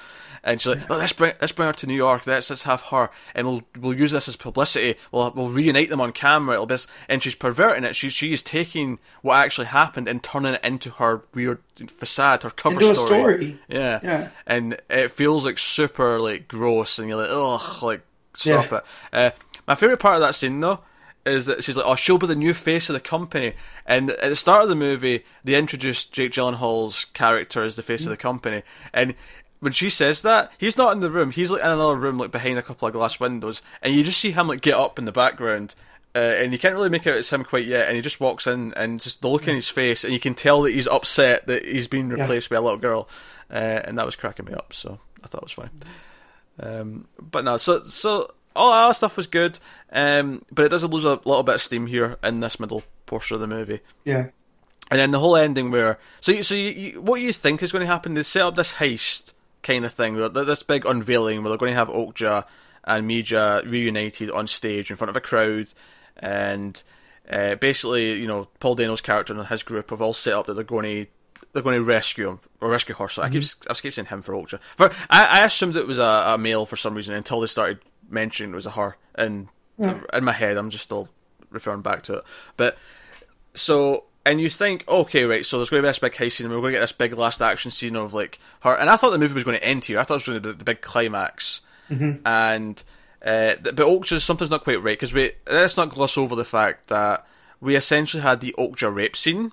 [0.44, 2.27] And she's like, oh, let's bring let's bring her to New York.
[2.27, 4.96] Let's let's have her, and we'll we'll use this as publicity.
[5.12, 6.55] We'll we'll reunite them on camera.
[6.55, 7.96] It'll be this, and she's perverting it.
[7.96, 12.51] She's she is taking what actually happened and turning it into her weird facade, her
[12.51, 13.59] cover a story.
[13.68, 14.01] Yeah.
[14.03, 14.29] Yeah.
[14.46, 18.01] And it feels like super like gross, and you're like, ugh, like
[18.35, 18.79] stop Yeah.
[18.79, 18.85] it.
[19.12, 19.31] Uh,
[19.66, 20.81] my favorite part of that scene though
[21.27, 23.53] is that she's like, "Oh, she'll be the new face of the company."
[23.85, 28.05] And at the start of the movie, they introduced Jake Gyllenhaal's character as the face
[28.07, 28.62] of the company,
[28.94, 29.14] and
[29.61, 31.31] when she says that, he's not in the room.
[31.31, 34.21] He's like in another room, like behind a couple of glass windows, and you just
[34.21, 35.75] see him like get up in the background.
[36.14, 38.47] Uh, and you can't really make out it's him quite yet, and he just walks
[38.47, 41.47] in, and just the look in his face, and you can tell that he's upset
[41.47, 43.09] that he's been replaced by a little girl,
[43.51, 44.73] uh, and that was cracking me up.
[44.73, 45.71] So I thought it was fine.
[46.61, 49.59] Um, but no, so so all that stuff was good,
[49.92, 53.35] um, but it does lose a little bit of steam here in this middle portion
[53.35, 53.81] of the movie.
[54.05, 54.29] Yeah.
[54.90, 57.73] And then the whole ending where so you, so you, you, what you think is
[57.73, 58.14] going to happen?
[58.14, 61.79] They set up this heist kind of thing, this big unveiling where they're going to
[61.79, 62.44] have Okja
[62.85, 65.73] and Mija reunited on stage in front of a crowd,
[66.16, 66.83] and
[67.31, 70.55] uh, basically, you know, Paul Dano's character and his group have all set up that
[70.55, 71.11] they're going to
[71.53, 73.09] they're going to rescue him or rescue her.
[73.09, 74.59] So I keep I keep saying him for Okja.
[74.77, 77.81] For I, I assumed it was a, a male for some reason until they started
[78.09, 81.09] mentioning it was a her, and in my head I'm just still
[81.51, 82.25] referring back to it,
[82.57, 82.77] but
[83.55, 86.46] so and you think, okay, right, so there's going to be this big heist scene,
[86.46, 88.74] and we're going to get this big last action scene of like her.
[88.74, 89.98] And I thought the movie was going to end here.
[89.98, 91.62] I thought it was going to be the big climax,
[92.24, 92.83] and
[93.24, 96.88] uh, but Okja something's not quite right because we let's not gloss over the fact
[96.88, 97.26] that
[97.61, 99.52] we essentially had the Okja rape scene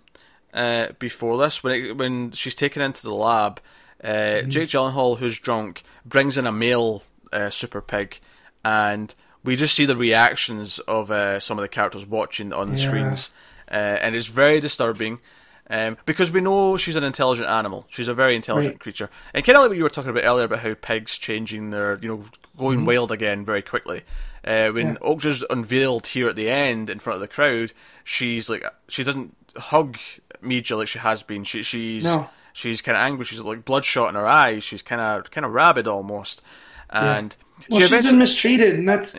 [0.54, 3.60] uh, before this when it, when she's taken into the lab.
[4.04, 7.02] Uh, Jake Gyllenhaal, who's drunk, brings in a male
[7.34, 8.20] uh, super pig,
[8.64, 12.78] and we just see the reactions of uh, some of the characters watching on the
[12.80, 12.88] Yeah.
[12.88, 13.32] screens,
[13.68, 15.20] and it's very disturbing.
[15.68, 17.88] Um, because we know she's an intelligent animal.
[17.90, 18.80] She's a very intelligent Right.
[18.80, 19.10] creature.
[19.34, 21.98] And kind of like what you were talking about earlier about how pigs changing their,
[22.04, 22.24] you know,
[22.56, 24.04] going wild again very quickly.
[24.44, 25.04] Uh, when Mm-hmm.
[25.04, 25.10] Yeah.
[25.16, 27.74] Okja's unveiled here at the end in front of the crowd,
[28.04, 29.98] she's like, she doesn't hug
[30.44, 31.44] Mija like she has been.
[31.44, 32.30] She, she's No.
[32.54, 33.26] she's kind of angry.
[33.26, 34.64] She's like bloodshot in her eyes.
[34.64, 36.44] She's kind of kind of rabid almost.
[36.92, 37.36] And
[37.70, 39.16] Well, she she's been mistreated, and that's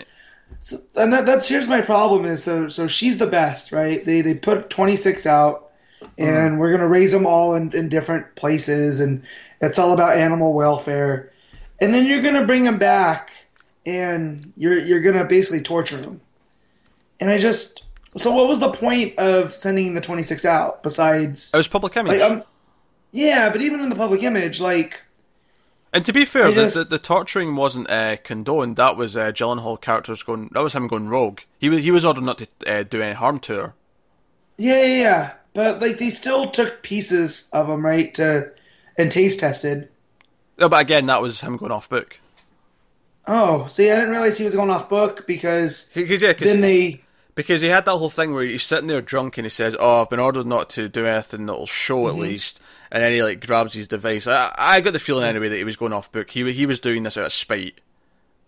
[0.59, 4.05] so, and that, that's here's my problem is so so she's the best, right?
[4.05, 5.71] They they put 26 out,
[6.19, 9.23] and we're gonna raise them all in, in different places, and
[9.61, 11.33] it's all about animal welfare,
[11.81, 13.33] and then you're gonna bring them back,
[13.85, 16.21] and you're you're gonna basically torture them,
[17.21, 17.85] and I just
[18.17, 22.21] so what was the point of sending the 26 out besides it was public image.
[22.21, 22.43] like um
[23.13, 25.03] yeah, but even in the public image, like
[25.97, 28.77] And to be fair, the, just- the, the torturing wasn't uh, condoned.
[28.77, 30.51] That was uh, Gyllenhaal characters going.
[30.53, 31.41] That was him going rogue.
[31.59, 33.75] He was he was ordered not to uh, do any harm to her.
[34.59, 35.33] Yeah, yeah, yeah.
[35.55, 38.13] But like they still took pieces of them, right?
[38.15, 38.53] To
[38.99, 39.89] and taste tested.
[40.59, 42.19] No, but again, that was him going off book.
[43.27, 46.61] Oh, see, I didn't realize he was going off book because Because yeah, cause, then
[46.61, 47.03] they.
[47.35, 50.03] because he had that whole thing where he's sitting there drunk and he says, "Oh,
[50.03, 52.17] I've been ordered not to do anything that'll show Mm-hmm.
[52.17, 54.27] at least." And then he like grabs his device.
[54.27, 56.31] I, I got the feeling anyway that he was going off book.
[56.31, 57.81] He he was doing this out of spite.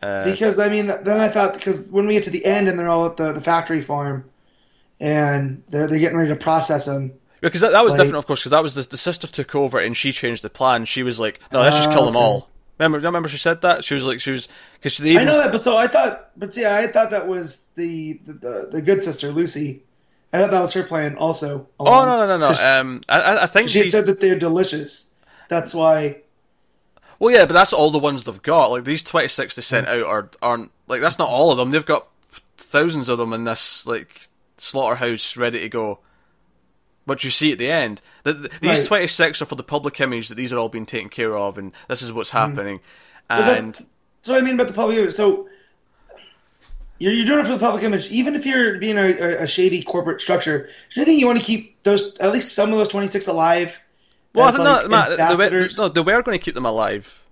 [0.00, 2.78] Uh, because I mean, then I thought because when we get to the end and
[2.78, 4.24] they're all at the, the factory farm,
[5.00, 7.12] and they're they're getting ready to process them.
[7.40, 9.54] Because that, that was Like- different, of course, because that was the, the sister took
[9.54, 10.84] over and she changed the plan.
[10.84, 12.24] She was like, "No, let's just kill oh, them okay.
[12.24, 12.48] all."
[12.78, 15.60] Remember, remember she said that she was like, she was because I know that, but
[15.60, 19.30] so I thought, but see, I thought that was the the, the, the good sister
[19.30, 19.82] Lucy.
[20.32, 21.66] I thought that was her plan also.
[21.80, 24.38] Oh no no no no Um, I I- think she had these, said that they're
[24.38, 25.14] delicious.
[25.48, 26.18] That's why.
[27.18, 28.70] well yeah, but that's all the ones they've got.
[28.70, 31.70] Like these twenty six they sent out are aren't like that's not all of them.
[31.70, 32.08] They've got
[32.58, 36.00] thousands of them in this like slaughterhouse ready to go.
[37.06, 38.86] But you see at the end that th- these Right.
[38.86, 41.56] twenty six are for the public image that these are all being taken care of
[41.56, 42.80] and this is what's happening.
[43.30, 43.38] Mm-hmm.
[43.38, 45.12] Well, that- And That's what I mean about the public image.
[45.14, 45.48] So
[46.98, 48.08] you're, you're doing it for the public image.
[48.10, 51.44] Even if you're being a, a, shady corporate structure, do you think you want to
[51.44, 53.80] keep those at least some of those 26 alive?
[54.34, 57.24] well, as, like, no, Matt, they, no, they were going to keep them alive.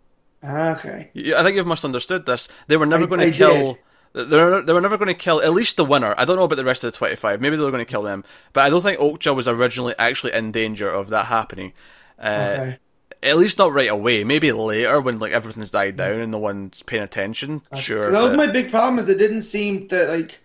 [0.45, 1.11] Okay.
[1.37, 2.49] I think you've misunderstood this.
[2.69, 3.79] They were never I- going to I kill.
[4.13, 6.15] They were, they were never going to kill at least the winner.
[6.17, 7.39] I don't know about the rest of the twenty five.
[7.39, 8.25] Maybe they were going to kill them,
[8.55, 11.75] but I don't think Okja was originally actually in danger of that happening.
[12.19, 12.23] Uh,
[12.59, 12.79] Okay.
[13.23, 14.25] At least not right away.
[14.25, 17.63] Maybe later when like everything's died down and no one's paying attention.
[17.75, 18.11] Sure.
[18.11, 18.99] That was but- my big problem.
[18.99, 20.41] Is it didn't seem that like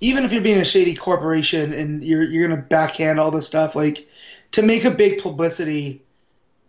[0.00, 3.74] even if you're being a shady corporation and you're you're gonna backhand all this stuff
[3.74, 4.08] like
[4.52, 6.02] to make a big publicity.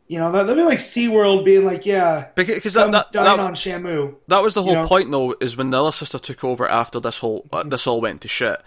[0.08, 3.40] You know, that, that'd be like SeaWorld being like, yeah, because that, I'm that, that,
[3.40, 4.18] on Shamu.
[4.28, 4.86] that was the whole you know?
[4.86, 5.36] point though.
[5.40, 8.28] Is when the other sister took over after this whole uh, this all went to
[8.28, 8.62] shit.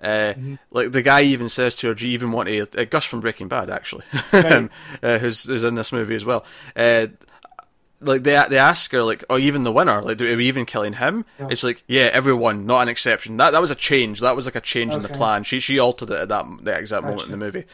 [0.00, 0.54] Uh, Mm-hmm.
[0.70, 3.20] Like the guy even says to her, "Do you even want to?" Uh, Gus from
[3.20, 4.68] Breaking Bad, actually, Right.
[5.02, 6.44] uh, who's, who's in this movie as well.
[6.76, 7.08] Uh,
[8.00, 10.00] like they they ask her like, "Oh, even the winner?
[10.02, 13.60] Like, are we even killing him?" It's like, "Yeah, everyone, not an exception." That that
[13.60, 14.20] was a change.
[14.20, 15.42] That was like a change in the plan.
[15.42, 17.64] She she altered it at that that exact moment in the movie.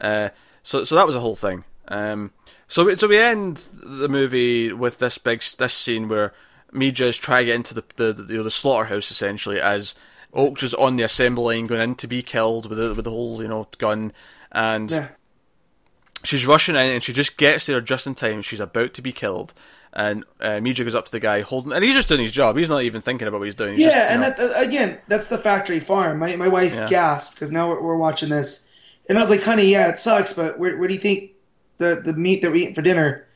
[0.00, 0.30] Uh,
[0.64, 1.62] so so that was a whole thing.
[1.86, 2.32] Um,
[2.66, 6.34] so we, so we end the movie with this big this scene where
[6.72, 9.94] Mija is trying to get into the the, the, you know, the slaughterhouse essentially as
[10.34, 13.10] Oak's is on the assembly line going in to be killed with the, with the
[13.10, 14.12] whole you know gun
[14.52, 15.08] and Yeah.
[16.24, 18.42] she's rushing in and she just gets there just in time.
[18.42, 19.54] She's about to be killed.
[19.92, 22.56] And uh, Mija goes up to the guy holding, and he's just doing his job.
[22.58, 23.72] He's not even thinking about what he's doing.
[23.72, 26.18] He's Yeah, just, and know- that, again, that's the factory farm.
[26.18, 26.88] My my wife Yeah.
[26.88, 28.70] gasped because now we're, we're watching this,
[29.08, 31.30] and I was like, "Honey, yeah, it sucks, but where, where do you think
[31.78, 33.26] the the meat that we're eating for dinner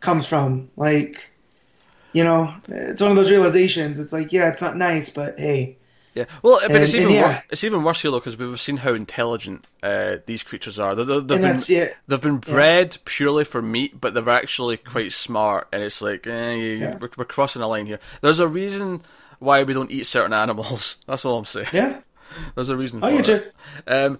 [0.00, 1.30] comes from?" Like,
[2.14, 4.00] you know, it's one of those realizations.
[4.00, 5.76] It's like, yeah, it's not nice, but hey,
[6.18, 8.78] Yeah, well, but it's even and wor- it's even worse here though because we've seen
[8.78, 10.94] how intelligent uh, these creatures are.
[10.94, 15.68] They- and been yeah, they've been bred purely for meat, but they're actually quite smart.
[15.72, 16.96] And it's like, eh, Yeah.
[16.98, 18.00] we're, we're crossing a line here.
[18.20, 19.02] There's a reason
[19.38, 21.02] why we don't eat certain animals.
[21.06, 21.68] That's all I'm saying.
[21.72, 22.00] yeah.
[22.54, 23.00] There's a reason.
[23.00, 23.54] For get it.
[23.86, 24.18] Um,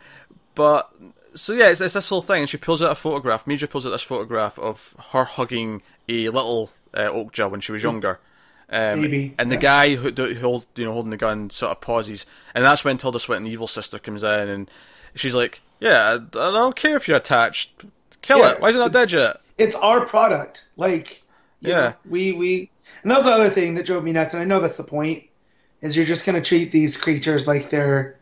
[0.55, 0.91] but
[1.35, 3.45] so yeah, it's, it's this whole thing, and she pulls out a photograph.
[3.45, 7.83] Mija pulls out this photograph of her hugging a little uh, Okja when she was
[7.83, 8.19] younger.
[8.71, 9.61] Um, Baby, and the yeah.
[9.63, 12.99] guy who, who hold, you know holding the gun sort of pauses, and that's when
[12.99, 14.71] Tilda Swinton, evil sister, comes in, and
[15.15, 17.85] she's like, "Yeah, I, don't care if you're attached.
[18.21, 18.61] Kill Yeah, it.
[18.61, 20.67] Why is it not dead yet?" It's our product.
[20.77, 21.23] Like,
[21.61, 21.75] Yeah.
[21.77, 22.71] know, we we,
[23.03, 24.35] and that's the other thing that drove me nuts.
[24.35, 25.25] And I know that's the point.
[25.81, 28.17] Is you're just gonna treat these creatures like they're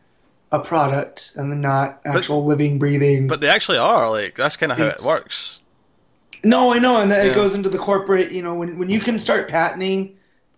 [0.52, 3.26] a product and they're not actual living, breathing.
[3.26, 4.08] But they actually are.
[4.10, 5.62] Like that's kind of how it works.
[6.44, 7.30] No, I know, and that Yeah.
[7.32, 8.30] it goes into the corporate.
[8.30, 10.15] You know, when when you can start patenting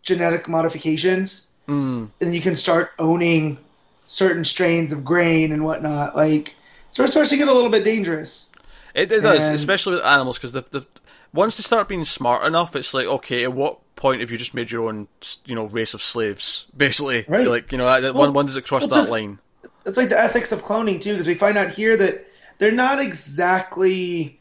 [0.09, 2.09] genetic modifications, Mm.
[2.21, 3.59] and you can start owning
[4.07, 6.57] certain strains of grain and whatnot, like
[6.91, 8.51] so it starts to get a little bit dangerous.
[8.95, 10.87] It, it does, And- especially with animals, because the, the
[11.35, 14.55] once they start being smart enough, it's like okay, at what point have you just
[14.55, 15.09] made your own,
[15.45, 16.67] you know, race of slaves?
[16.77, 17.47] Basically, Right.
[17.47, 19.39] like you know, Well, one one does it cross that just- line?
[19.85, 22.27] It's like the ethics of cloning too, because we find out here that
[22.59, 24.38] they're not exactly.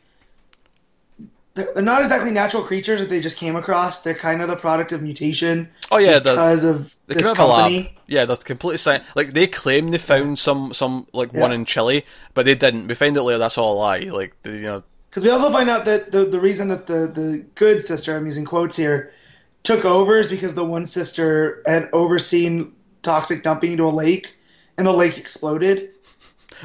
[1.57, 4.01] They're they're not exactly natural creatures that they just came across.
[4.03, 7.51] They're kind of the product of mutation Oh yeah, the, because of they this come
[7.51, 7.97] out a company.
[8.07, 12.05] Yeah, they're completely sci- like they claim they found some some like one in Chile,
[12.33, 12.87] but they didn't.
[12.87, 13.99] We find out later that's all a lie.
[13.99, 17.07] Like the, you know, Because we also find out that the, the reason that the,
[17.07, 19.11] the good sister, I'm using quotes here,
[19.63, 24.35] took over is because the one sister had overseen toxic dumping into a lake,
[24.77, 25.89] and the lake exploded.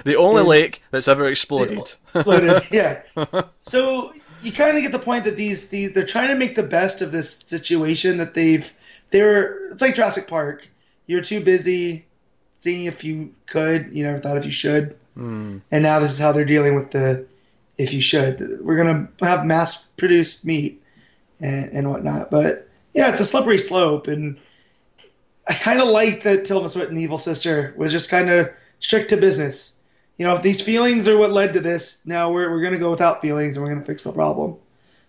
[0.05, 1.79] the only And- lake that's ever exploded.
[2.15, 3.03] Exploded, yeah.
[3.61, 6.63] So you kind of get the point that these, these they're trying to make the
[6.63, 8.73] best of this situation that they've
[9.11, 10.69] they're it's like Jurassic Park.
[11.07, 12.05] You're too busy
[12.61, 15.59] seeing if you could, you never thought if you should, Hmm.
[15.71, 17.27] and now this is how they're dealing with the
[17.79, 18.65] if you should.
[18.65, 20.83] We're gonna have mass produced meat
[21.41, 24.39] and, and whatnot, but yeah, it's a slippery slope, and
[25.47, 28.49] I kind of like that Tilda Swinton, evil sister, was just kind of
[28.81, 29.82] strict to business.
[30.19, 32.91] You know, if these feelings are what led to this, now we're we're gonna go
[32.91, 34.57] without feelings and we're gonna fix the problem.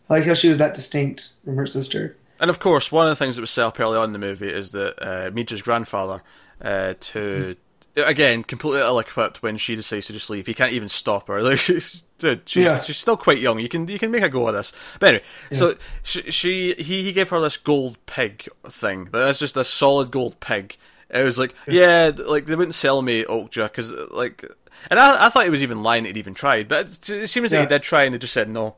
[0.09, 2.15] I like how she was that distinct from her sister.
[2.39, 4.19] And of course, one of the things that was set up early on in the
[4.19, 6.21] movie is that uh, Mija's grandfather,
[6.61, 7.55] uh, to
[7.95, 10.47] again completely ill-equipped when she decides to just leave.
[10.47, 11.41] He can't even stop her.
[11.43, 12.79] Like, she's, dude, she's, Yeah.
[12.79, 13.59] she's still quite young.
[13.59, 14.73] You can you can make a go of this.
[14.99, 19.09] But anyway, so she, she he he gave her this gold pig thing.
[19.11, 20.75] That's just a solid gold pig.
[21.09, 24.43] It was like, yeah, like they wouldn't sell me Okja because like,
[24.89, 27.27] and I, I thought he was even lying that he'd even tried, but it, it
[27.27, 28.75] seems that he did try and they just said no.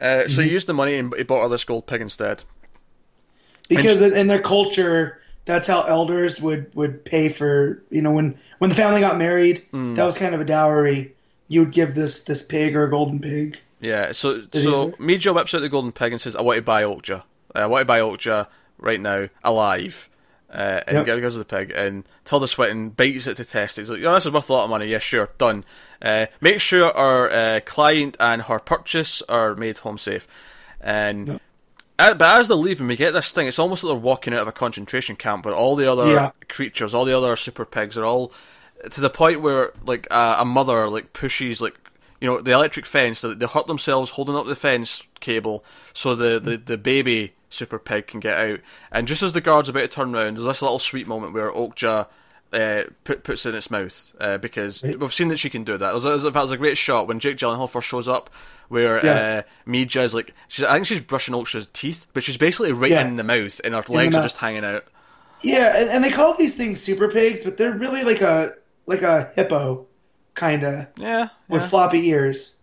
[0.00, 2.44] Uh, So he used the money and he bought her this gold pig instead.
[3.68, 8.38] because in, in their culture that's how elders would would pay for you know when
[8.58, 9.94] when the family got married Hmm.
[9.94, 11.14] that was kind of a dowry
[11.48, 14.90] you would give this this pig or a golden pig Yeah, so he so?
[14.92, 17.24] Mija whips out the golden pig and says, "I want to buy Okja.
[17.54, 18.46] I want to buy Okja
[18.78, 20.08] right now, alive."
[20.52, 21.20] Uh, and Yep.
[21.20, 23.82] gives the pig, and Tilda Swinton bites it to test it.
[23.82, 24.86] He's like, "Yeah, this is worth a lot of money.
[24.86, 25.64] Yeah, sure, done.
[26.02, 30.28] Uh, make sure our uh, client and her purchase are made home safe."
[30.78, 31.40] And Yep.
[31.98, 33.46] uh, but as they're leaving, we get this thing.
[33.46, 36.30] It's almost like they're walking out of a concentration camp, but all the other Yeah.
[36.50, 38.30] creatures, all the other super pigs, are all
[38.90, 41.76] to the point where like uh, a mother like pushes like
[42.22, 43.20] you know, the electric fence.
[43.20, 47.80] They, they hurt themselves holding up the fence cable so the, the, the baby super
[47.80, 48.60] pig can get out.
[48.92, 51.50] And just as the guard's about to turn around, there's this little sweet moment where
[51.50, 52.06] Okja
[52.52, 55.76] uh, put, puts it in its mouth uh, because we've seen that she can do
[55.76, 55.90] that.
[55.90, 58.30] It was, it was, a great shot when Jake Gyllenhaal first shows up,
[58.68, 59.42] where Yeah.
[59.42, 62.92] uh, Mija is like, she's, I think she's brushing Okja's teeth, but she's basically right
[62.92, 63.04] Yeah.
[63.04, 64.84] in the mouth, and her legs are just hanging out.
[65.42, 68.54] Yeah, and, and they call these things super pigs, but they're really like a
[68.86, 69.86] like a hippo,
[70.34, 72.56] kind of Yeah, with floppy ears.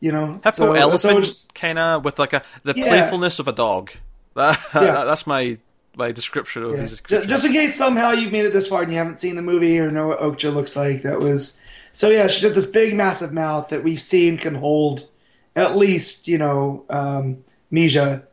[0.00, 2.88] You know, hippo so, elephant so kind of with like a the Yeah.
[2.88, 3.90] playfulness of a dog.
[4.34, 5.04] That, Yeah.
[5.04, 5.56] that's my
[5.96, 7.22] my description of yeah.
[7.24, 9.80] just in case somehow you've made it this far and you haven't seen the movie
[9.80, 11.58] or know what Okja looks like, that was
[11.92, 12.10] so.
[12.10, 15.08] Yeah, she's got this big, massive mouth that we've seen can hold
[15.56, 17.42] at least you know um,
[17.72, 18.24] Mija.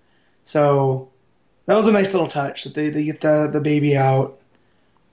[0.44, 1.10] So
[1.66, 4.40] that was a nice little touch that they, they get the the baby out.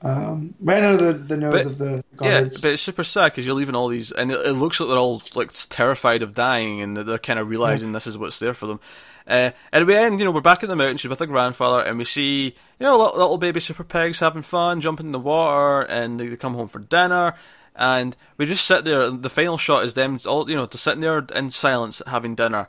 [0.03, 2.63] Um, right under the, the nose But- of the guards.
[2.63, 4.89] Yeah, but it's super sad because you're leaving all these, and it, it looks like
[4.89, 8.39] they're all like terrified of dying, and that they're kind of realizing this is what's
[8.39, 8.81] there for them.
[9.27, 11.99] Uh, and the end, you know, we're back in the mountains with her grandfather, and
[11.99, 15.83] we see, you know, little, little baby super pigs having fun, jumping in the water,
[15.83, 17.35] and they, they come home for dinner.
[17.77, 19.03] And we just sit there.
[19.03, 22.35] and The final shot is them all, you know, just sitting there in silence having
[22.35, 22.69] dinner.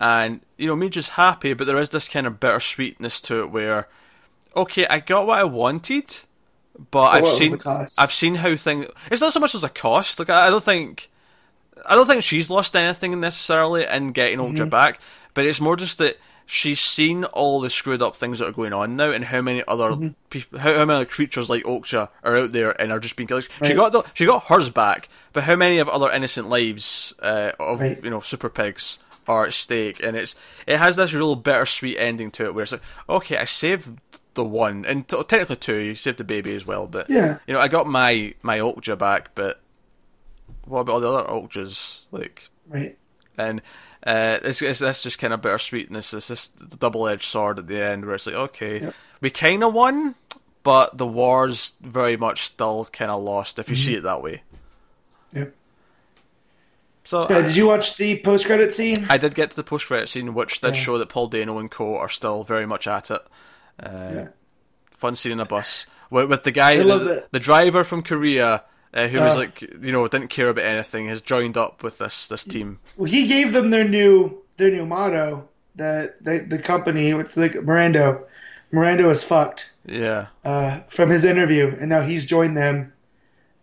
[0.00, 3.50] And you know, me just happy, but there is this kind of bittersweetness to it
[3.50, 3.86] where,
[4.56, 6.20] okay, I got what I wanted,
[6.90, 7.58] but I've seen?
[7.98, 8.86] I've seen how things.
[9.10, 10.18] It's not so much as a cost.
[10.18, 11.10] Like I, don't think,
[11.86, 14.46] I don't think she's lost anything necessarily in getting Mm-hmm.
[14.48, 15.00] Ultra back,
[15.34, 18.72] but it's more just that she's seen all the screwed up things that are going
[18.72, 20.08] on now, and how many other Mm-hmm.
[20.30, 23.44] people, how, how many creatures like Okja are out there and are just being killed.
[23.44, 23.76] She Right.
[23.76, 27.80] got the, she got hers back, but how many of other innocent lives uh, of
[27.80, 28.02] Right.
[28.02, 28.98] you know super pigs
[29.28, 30.02] are at stake?
[30.02, 30.34] And it's
[30.66, 33.90] it has this real bittersweet ending to it, where it's like, okay, I saved
[34.34, 35.76] the one, and t- technically two.
[35.76, 37.38] You saved the baby as well, but Yeah.
[37.46, 39.60] you know, I got my my Okja back, but
[40.64, 42.06] what about all the other Okjas?
[42.10, 42.96] Like, right.
[43.38, 43.60] and
[44.06, 46.14] uh, it's, it's that's just kind of bittersweetness.
[46.14, 48.94] It's this the double edged sword at the end where it's like, okay, Yep.
[49.20, 50.14] we kind of won,
[50.62, 54.42] but the war's very much still kind of lost if you see it that way.
[55.32, 55.54] Yep.
[57.04, 59.06] So Yeah, did you watch the post credit scene?
[59.08, 60.80] I did get to the post credit scene, which did Yeah.
[60.80, 63.22] show that Paul Dano and co are still very much at it.
[63.82, 64.28] Uh, Yeah.
[64.92, 68.62] Fun scene in a bus with, with the guy, the, the driver from Korea,
[68.92, 69.38] uh, who was Uh.
[69.38, 72.78] like, you know, didn't care about anything, has joined up with this this team.
[72.98, 77.52] Well, he gave them their new their new motto that the the company it's like
[77.54, 78.20] Mirando,
[78.72, 82.92] Mirando is fucked Yeah, uh, from his interview, and now he's joined them,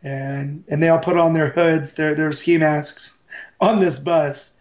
[0.02, 3.24] and and they all put on their hoods, their their ski masks
[3.62, 4.60] on this bus,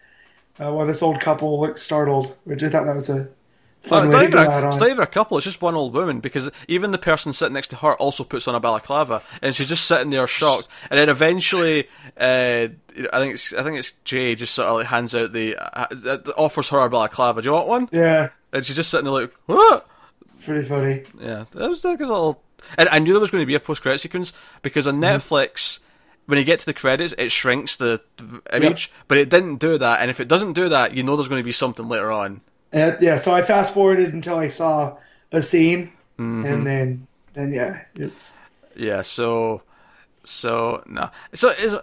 [0.59, 3.27] uh, while this old couple looked startled, which I thought that was a
[3.83, 5.37] It's, not even a, it's not even a couple.
[5.37, 8.47] It's just one old woman because even the person sitting next to her also puts
[8.47, 10.67] on a balaclava, and she's just sitting there shocked.
[10.91, 11.87] And then eventually,
[12.19, 12.67] uh,
[13.13, 15.85] I think it's I think it's Jay just sort of like hands out the uh,
[16.05, 17.41] uh, offers her a balaclava.
[17.41, 17.89] Do you want one?
[17.93, 19.87] Yeah, And she's just sitting there like, what?
[20.43, 21.03] pretty funny.
[21.19, 22.43] Yeah, that was like a little.
[22.77, 25.03] And I knew there was going to be a post credit sequence because on Mm-hmm.
[25.33, 25.79] Netflix,
[26.25, 28.01] when you get to the credits, it shrinks the
[28.51, 30.01] image, but it didn't do that.
[30.01, 32.41] And if it doesn't do that, you know there's going to be something later on.
[32.73, 34.97] Uh, yeah, so I fast forwarded until I saw
[35.31, 36.45] a scene, Mm-hmm.
[36.45, 38.35] and then then yeah, it's
[38.75, 39.61] Yeah, so
[40.23, 41.75] so no, so is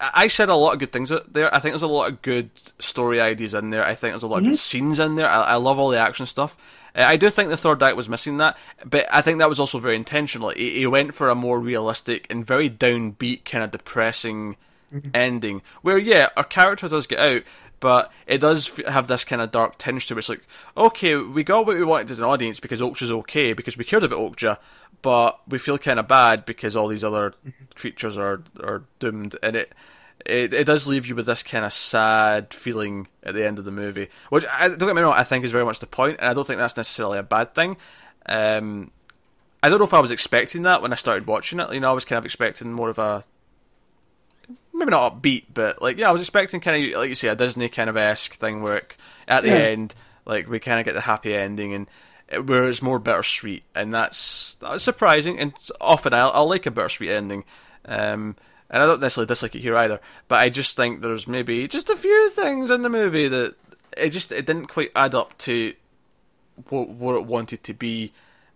[0.00, 1.52] I said a lot of good things there.
[1.54, 3.84] I think there's a lot of good story ideas in there.
[3.84, 5.28] I think there's a lot of good scenes in there.
[5.28, 6.56] I, I love all the action stuff.
[6.94, 9.58] Uh, I do think the third act was missing that, but I think that was
[9.60, 10.50] also very intentional.
[10.50, 14.56] He, he went for a more realistic and very downbeat, kind of depressing
[15.14, 15.62] ending.
[15.82, 17.42] Where yeah, our character does get out,
[17.80, 20.18] but it does have this kind of dark tinge to it.
[20.18, 23.76] It's like, okay, we got what we wanted as an audience because Okja's okay because
[23.76, 24.58] we cared about Okja,
[25.02, 27.34] but we feel kind of bad because all these other
[27.74, 29.74] creatures are are doomed, and it.
[30.26, 33.64] It, it does leave you with this kind of sad feeling at the end of
[33.64, 36.18] the movie, which I, don't get me wrong, I think is very much the point,
[36.20, 37.78] and I don't think that's necessarily a bad thing.
[38.26, 38.90] Um,
[39.62, 41.72] I don't know if I was expecting that when I started watching it.
[41.72, 43.24] You know, I was kind of expecting more of a
[44.80, 47.36] maybe not upbeat, but like yeah, I was expecting kind of like you say a
[47.36, 48.96] Disney kind of esque thing where it,
[49.28, 49.54] at the Yeah.
[49.56, 49.94] end,
[50.26, 51.88] like we kind of get the happy ending and
[52.28, 55.38] it, where it's more bittersweet, and that's that's surprising.
[55.38, 57.44] And often I I like a bittersweet ending,
[57.84, 58.36] um,
[58.68, 60.00] and I don't necessarily dislike it here either.
[60.28, 63.54] But I just think there's maybe just a few things in the movie that
[63.96, 65.74] it just it didn't quite add up to
[66.68, 68.12] what what it wanted to be.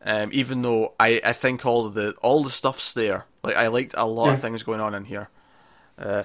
[0.07, 3.68] Um, even though I, I think all of the all the stuff's there, like I
[3.68, 4.33] liked a lot Yeah.
[4.35, 5.31] of things going on in here.
[5.99, 6.22] Uh,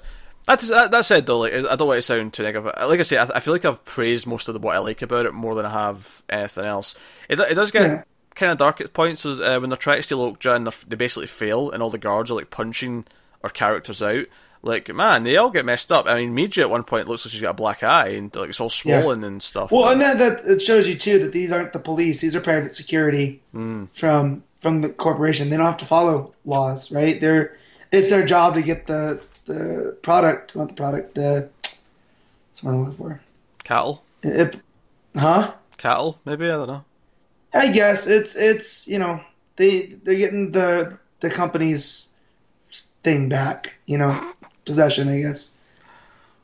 [0.48, 2.66] that's, that, that said, though, like, I don't want to sound too negative.
[2.66, 5.02] Like I say, I, I feel like I've praised most of the, what I like
[5.02, 6.96] about it more than I have anything else.
[7.30, 8.04] It, it does get Yeah.
[8.36, 11.28] kind of dark at points uh, when they're trying to steal Okja and they're- basically
[11.28, 13.06] fail, and all the guards are like punching
[13.44, 14.26] our characters out.
[14.64, 16.06] like man, they all get messed up.
[16.08, 18.50] I mean, Mija at one point looks like she's got a black eye and like
[18.50, 19.72] it's all swollen and stuff.
[19.72, 22.42] Well, and that that it shows you too that these aren't the police; these are
[22.42, 23.86] private security Hmm.
[23.94, 25.50] from from the corporation.
[25.50, 27.18] They don't have to follow laws, right?
[27.22, 27.56] They're
[27.94, 31.50] it's their job to get the the product, not the product, the
[32.50, 33.22] what's what I'm looking for.
[33.64, 34.62] cattle, It,
[35.16, 35.54] huh?
[35.78, 36.86] cattle, maybe I don't know.
[37.54, 39.22] I guess it's it's you know
[39.56, 42.16] they they're getting the the company's
[43.04, 44.34] thing back, you know,
[44.66, 45.58] possession, I guess.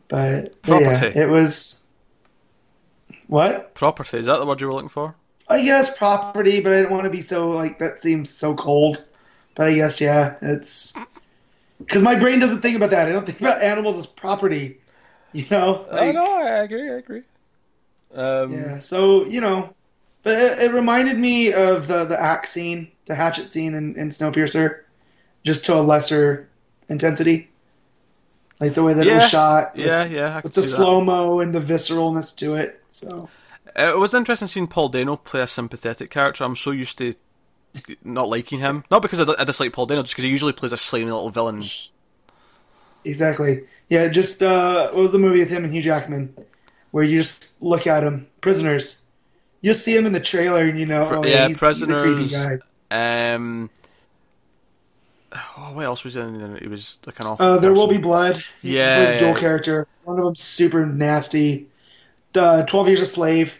[0.08, 1.88] But, but yeah, it was
[3.28, 5.16] what Property is that the word you were looking for?
[5.48, 9.04] I guess property, but I didn't want to be so like that seems so cold.
[9.56, 10.96] But I guess yeah, it's
[11.80, 13.08] because my brain doesn't think about that.
[13.08, 14.78] I don't think about animals as property,
[15.34, 15.86] you know.
[15.92, 17.24] I Like, know, I agree, I agree.
[18.14, 19.74] Um, Yeah, so you know,
[20.24, 24.10] but it, it reminded me of the the axe scene, the hatchet scene in, in
[24.10, 24.82] Snowpiercer,
[25.44, 26.50] just to a lesser
[26.90, 27.50] intensity,
[28.60, 30.38] like the way that it was shot, with, yeah, yeah.
[30.38, 32.82] I with the slow mo and the visceralness to it.
[32.90, 33.30] So
[33.76, 36.44] It was interesting seeing Paul Dano play a sympathetic character.
[36.44, 37.14] I'm so used to
[38.04, 40.78] not liking him, not because I dislike Paul Dano, just because he usually plays a
[40.78, 41.64] slimy little villain.
[43.04, 44.08] exactly, yeah.
[44.08, 46.34] Just uh, what was the movie with him and Hugh Jackman,
[46.92, 49.02] where you just look at him, Prisoners.
[49.62, 52.28] You see him in the trailer, and you know, oh, yeah, he's, he's a creepy
[52.28, 52.60] Prisoners.
[52.92, 53.34] guy.
[53.34, 53.70] Um,
[55.34, 56.58] oh, what else was in?
[56.62, 57.46] He was like an awful.
[57.46, 58.44] Uh, there will be blood.
[58.62, 59.40] He Yeah, plays a dual yeah.
[59.40, 59.88] character.
[60.04, 61.68] One of them's super nasty.
[62.36, 63.60] Uh, Twelve Years a Slave.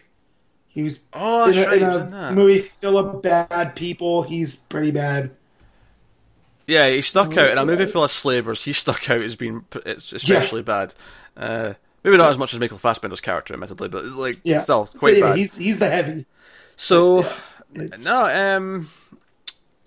[0.76, 1.76] He was Oh, in a, right.
[1.78, 4.22] in a in movie full of bad people.
[4.22, 5.30] He's pretty bad.
[6.66, 8.62] Yeah, he stuck out in a movie full of slavers.
[8.62, 10.92] He stuck out as being especially bad.
[11.34, 11.72] Uh,
[12.04, 15.28] maybe not as much as Michael Fassbender's character, admittedly, but like Yeah, still quite yeah,
[15.28, 15.38] bad.
[15.38, 16.26] he's he's the heavy.
[16.76, 17.24] So
[17.74, 18.90] no, um,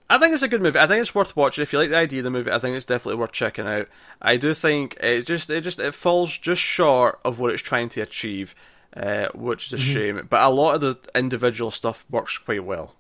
[0.10, 0.80] I think it's a good movie.
[0.80, 1.62] I think it's worth watching.
[1.62, 3.88] If you like the idea of the movie, I think it's definitely worth checking out.
[4.22, 7.90] I do think it just it just it falls just short of what it's trying
[7.90, 8.56] to achieve,
[8.96, 9.80] uh, which is a Mm-hmm.
[9.80, 10.28] shame.
[10.30, 12.96] But a lot of the individual stuff works quite well.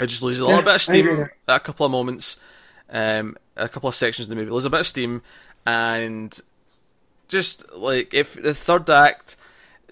[0.00, 2.36] It just loses a little Yeah, bit of steam at a couple of moments,
[2.90, 4.50] um, a couple of sections of the movie.
[4.50, 5.22] Loses a bit of steam,
[5.66, 6.38] and
[7.28, 9.36] just like if the third act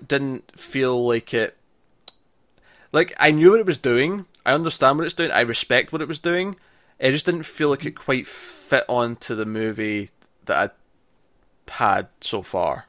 [0.06, 1.56] didn't feel like it
[2.92, 4.26] like I knew what it was doing.
[4.44, 5.30] I understand what it's doing.
[5.30, 6.56] I respect what it was doing.
[6.98, 10.10] It just didn't feel like it quite fit onto the movie
[10.46, 10.72] that
[11.68, 12.86] I had so far.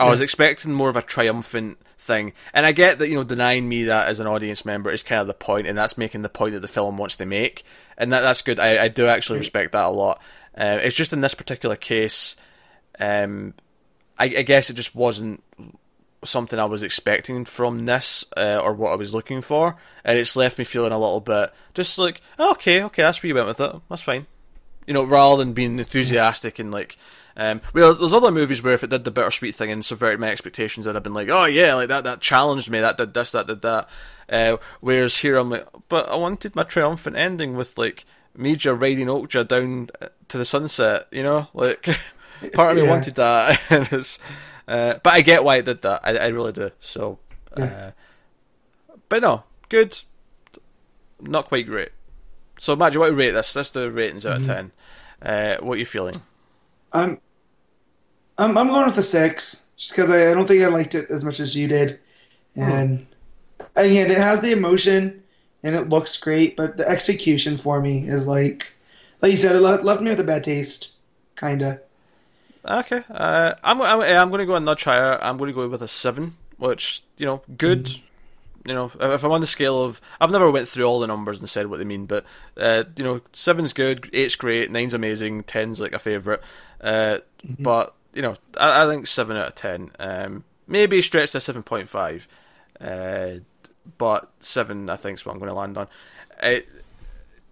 [0.00, 3.68] I was expecting more of a triumphant thing, and I get that you know denying
[3.68, 6.28] me that as an audience member is kind of the point, and that's making the
[6.28, 7.64] point that the film wants to make,
[7.98, 8.58] and that that's good.
[8.58, 10.22] I, I do actually respect that a lot.
[10.56, 12.36] Uh, it's just in this particular case,
[12.98, 13.54] um,
[14.18, 15.42] I, I guess it just wasn't
[16.24, 20.36] something I was expecting from this uh, or what I was looking for, and it's
[20.36, 23.48] left me feeling a little bit just like oh, okay, okay, that's where you went
[23.48, 23.76] with it.
[23.88, 24.26] That's fine,
[24.86, 26.96] you know, rather than being enthusiastic and like.
[27.40, 30.28] Um, well, there's other movies where if it did the bittersweet thing and subverted my
[30.28, 32.80] expectations, I'd have been like, "Oh yeah, like that, that challenged me.
[32.80, 33.88] That did this, that did that."
[34.28, 38.04] Uh, whereas here, I'm like, "But I wanted my triumphant ending with like
[38.38, 41.82] Mija riding Okja down uh, to the sunset." You know, like
[42.52, 42.90] part of me Yeah.
[42.90, 44.18] wanted that, and it's,
[44.68, 46.02] uh, but I get why it did that.
[46.04, 46.70] I, I really do.
[46.78, 47.20] So,
[47.56, 47.90] uh, Yeah.
[49.08, 49.96] but no, good,
[51.20, 51.90] not quite great.
[52.58, 53.54] So, Matt, do you want to rate this?
[53.54, 54.52] This the ratings out of Mm-hmm.
[54.52, 54.72] ten.
[55.22, 56.16] Uh, what are you feeling?
[56.92, 57.18] I'm
[58.40, 61.10] I'm I'm going with the six just because I, I don't think I liked it
[61.10, 62.00] as much as you did,
[62.56, 63.06] and
[63.76, 65.22] again, it has the emotion
[65.62, 68.74] and it looks great, but the execution for me is like,
[69.22, 70.96] like you said, it left, left me with a bad taste,
[71.36, 71.80] kinda.
[72.64, 75.22] Okay, uh, I'm I'm, I'm going to go a nudge higher.
[75.22, 77.90] I'm going to go with a seven, which you know, good.
[78.66, 81.40] You know, if I'm on the scale of, I've never went through all the numbers
[81.40, 82.26] and said what they mean, but
[82.58, 86.42] uh, you know, seven's good, eight's great, nine's amazing, ten's like a favorite.
[86.82, 87.20] Uh,
[87.58, 89.90] But you know, I, I think seven out of ten.
[89.98, 92.26] Um, maybe stretch to seven point five,
[92.80, 93.40] uh,
[93.98, 95.88] but seven I think is what I'm going to land on.
[96.42, 96.60] Uh,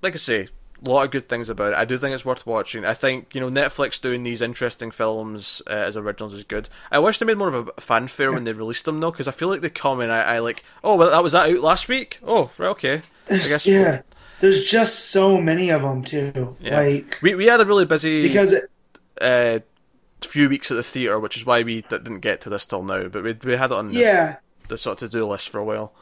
[0.02, 0.48] like I say,
[0.84, 1.78] a lot of good things about it.
[1.78, 2.84] I do think it's worth watching.
[2.84, 6.68] I think you know Netflix doing these interesting films uh, as originals is good.
[6.90, 9.32] I wish they made more of a fanfare when they released them though, because I
[9.32, 11.88] feel like they come and I, I like, oh well, that was that out last
[11.88, 12.20] week.
[12.24, 12.94] Oh right, okay.
[12.96, 14.02] I There's, guess yeah,
[14.40, 16.56] there's just so many of them too.
[16.60, 16.78] Yeah.
[16.78, 18.64] Like we we had a really busy because it,
[19.20, 19.58] uh,
[20.22, 22.82] few weeks at the theater, which is why we d- didn't get to this till
[22.82, 23.08] now.
[23.08, 24.36] But we we had it on yeah.
[24.68, 25.92] the sort of to do list for a while.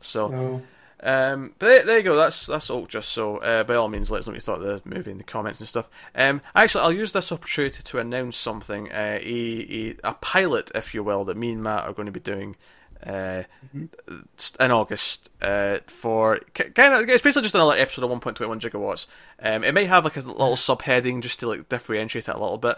[0.00, 0.62] So So
[1.02, 2.16] Um, but there, there you go.
[2.16, 2.86] That's that's all.
[2.86, 5.10] Just so, uh, by all means, let us know what you thought of the movie
[5.10, 5.88] in the comments and stuff.
[6.14, 8.90] Um, actually, I'll use this opportunity to announce something.
[8.90, 12.12] Uh, a, a a pilot, if you will, that me and Matt are going to
[12.12, 12.56] be doing
[13.06, 13.42] uh,
[13.72, 19.06] in August uh, for kind of it's basically just another episode of 1.21 gigawatts.
[19.40, 22.58] Um, it may have like a little subheading just to like differentiate it a little
[22.58, 22.76] bit,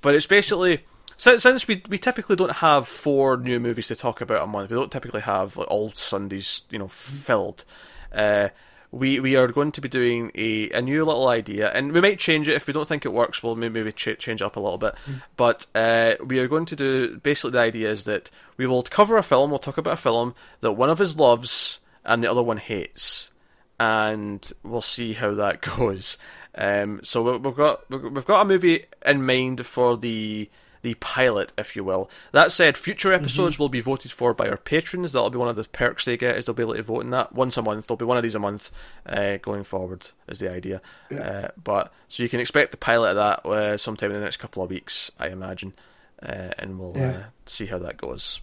[0.00, 0.84] but it's basically
[1.16, 4.70] since, since we we typically don't have four new movies to talk about a month,
[4.70, 7.64] we don't typically have like all Sundays you know filled.
[8.12, 8.48] Uh,
[8.90, 12.18] we we are going to be doing a, a new little idea, and we might
[12.18, 13.42] change it if we don't think it works.
[13.42, 14.94] We'll maybe, ch- change it up a little bit.
[15.06, 15.22] Mm.
[15.36, 19.16] But uh, we are going to do basically the idea is that we will cover
[19.16, 19.50] a film.
[19.50, 23.30] We'll talk about a film that one of us loves and the other one hates,
[23.78, 26.16] and we'll see how that goes.
[26.54, 30.48] Um, so we've got we've got a movie in mind for the
[30.82, 32.10] the pilot, if you will.
[32.32, 33.24] That said, future mm-hmm.
[33.24, 33.62] episodes mm-hmm.
[33.62, 35.12] will be voted for by our patrons.
[35.12, 37.10] That'll be one of the perks they get is they'll be able to vote in
[37.10, 37.86] that once a month.
[37.86, 38.70] There'll be one of these a month
[39.06, 40.80] uh, going forward is the idea.
[41.10, 41.20] Yeah.
[41.20, 44.38] Uh, but so you can expect the pilot of that uh, sometime in the next
[44.38, 45.74] couple of weeks, I imagine,
[46.22, 47.10] uh, and we'll yeah.
[47.10, 48.40] Uh, see how that goes.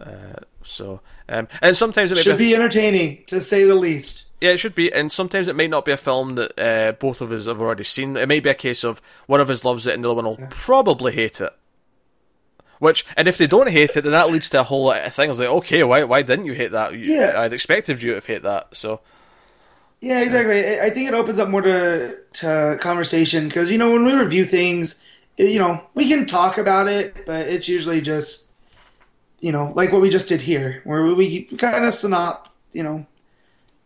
[0.00, 4.27] Uh, so, um, and sometimes it should be, be entertaining to say the least.
[4.40, 7.20] Yeah, it should be, and sometimes it may not be a film that uh, both
[7.20, 8.16] of us have already seen.
[8.16, 10.24] It may be a case of one of us loves it and the other one
[10.26, 10.46] will yeah.
[10.50, 11.52] probably hate it.
[12.78, 15.12] Which, and if they don't hate it, then that leads to a whole lot of
[15.12, 16.96] things like, okay, why why didn't you hate that?
[16.96, 18.76] Yeah, I'd expected you to have hate that.
[18.76, 19.00] So,
[20.00, 20.78] yeah, exactly.
[20.78, 24.44] I think it opens up more to to conversation because you know when we review
[24.44, 25.04] things,
[25.36, 28.52] you know we can talk about it, but it's usually just
[29.40, 33.04] you know like what we just did here, where we kind of synop, you know,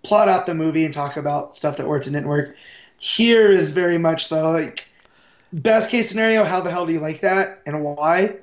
[0.02, 2.56] plot out the movie and talk about stuff that worked and didn't work.
[2.98, 4.88] Here is very much the like
[5.52, 6.44] best case scenario.
[6.44, 8.36] How the hell do you like that and why?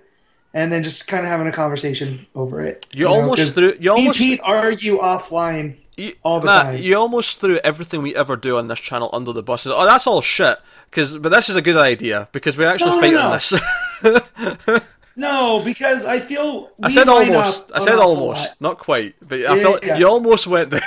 [0.53, 2.87] And then just kind of having a conversation over it.
[2.91, 3.77] You, you almost know, threw.
[3.79, 6.81] You almost Pete argue offline you, all the Matt, time.
[6.81, 9.67] You almost threw everything we ever do on this channel under the bus.
[9.67, 10.57] Oh, that's all shit.
[10.89, 13.25] Because, but this is a good idea because we actually no, fight no, no.
[13.25, 14.91] on this.
[15.15, 17.71] no, because I feel I said almost.
[17.75, 19.97] I said almost, not quite, but I felt yeah.
[19.97, 20.81] you almost went there.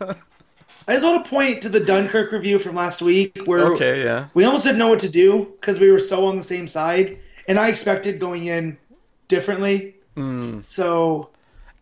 [0.00, 4.28] I just want to point to the Dunkirk review from last week where okay, yeah.
[4.34, 7.18] we almost didn't know what to do because we were so on the same side,
[7.48, 8.78] and I expected going in
[9.28, 9.96] differently.
[10.16, 10.66] Mm.
[10.66, 11.30] So,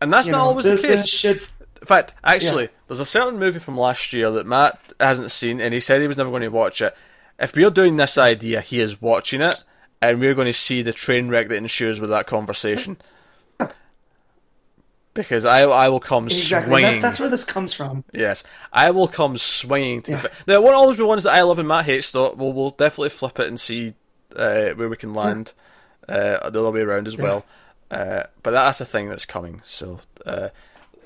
[0.00, 1.06] and that's not know, always this, the case.
[1.06, 1.36] Should...
[1.80, 2.70] In fact, actually, yeah.
[2.86, 6.08] there's a certain movie from last year that Matt hasn't seen, and he said he
[6.08, 6.96] was never going to watch it.
[7.38, 9.62] If we're doing this idea, he is watching it,
[10.00, 12.96] and we're going to see the train wreck that ensues with that conversation
[15.14, 16.70] because I I will come exactly.
[16.70, 17.00] swinging.
[17.00, 18.04] That, that's where this comes from.
[18.12, 20.02] Yes, I will come swinging.
[20.02, 20.20] To yeah.
[20.20, 22.34] the, there won't always be ones that I love and Matt hates, though.
[22.34, 23.94] We'll, we'll definitely flip it and see
[24.36, 25.52] uh, where we can land
[26.08, 26.38] yeah.
[26.42, 27.22] uh, the other way around as yeah.
[27.22, 27.44] well.
[27.90, 29.60] Uh, but that's the thing that's coming.
[29.64, 30.48] So uh,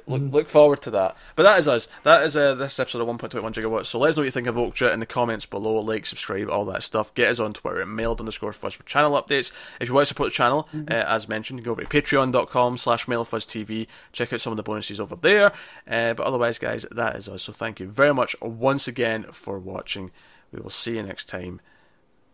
[0.09, 0.33] Look, mm.
[0.33, 1.17] look forward to that.
[1.37, 1.89] But that is us.
[2.03, 3.87] That is uh, this episode of 1.21 gigawatts.
[3.87, 5.81] So let us know what you think of Okja in the comments below.
[5.81, 7.13] Like, subscribe, all that stuff.
[7.15, 9.53] Get us on Twitter at mailed underscore fuzz for channel updates.
[9.81, 10.91] If you want to support the channel, mm-hmm.
[10.91, 13.87] uh, as mentioned, go over to patreon.com slash TV.
[14.13, 15.53] Check out some of the bonuses over there.
[15.87, 17.43] Uh, but otherwise, guys, that is us.
[17.43, 20.11] So thank you very much once again for watching.
[20.53, 21.61] We will see you next time.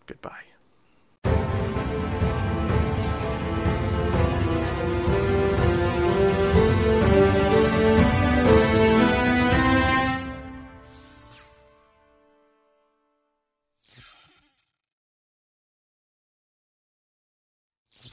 [0.07, 0.54] Goodbye.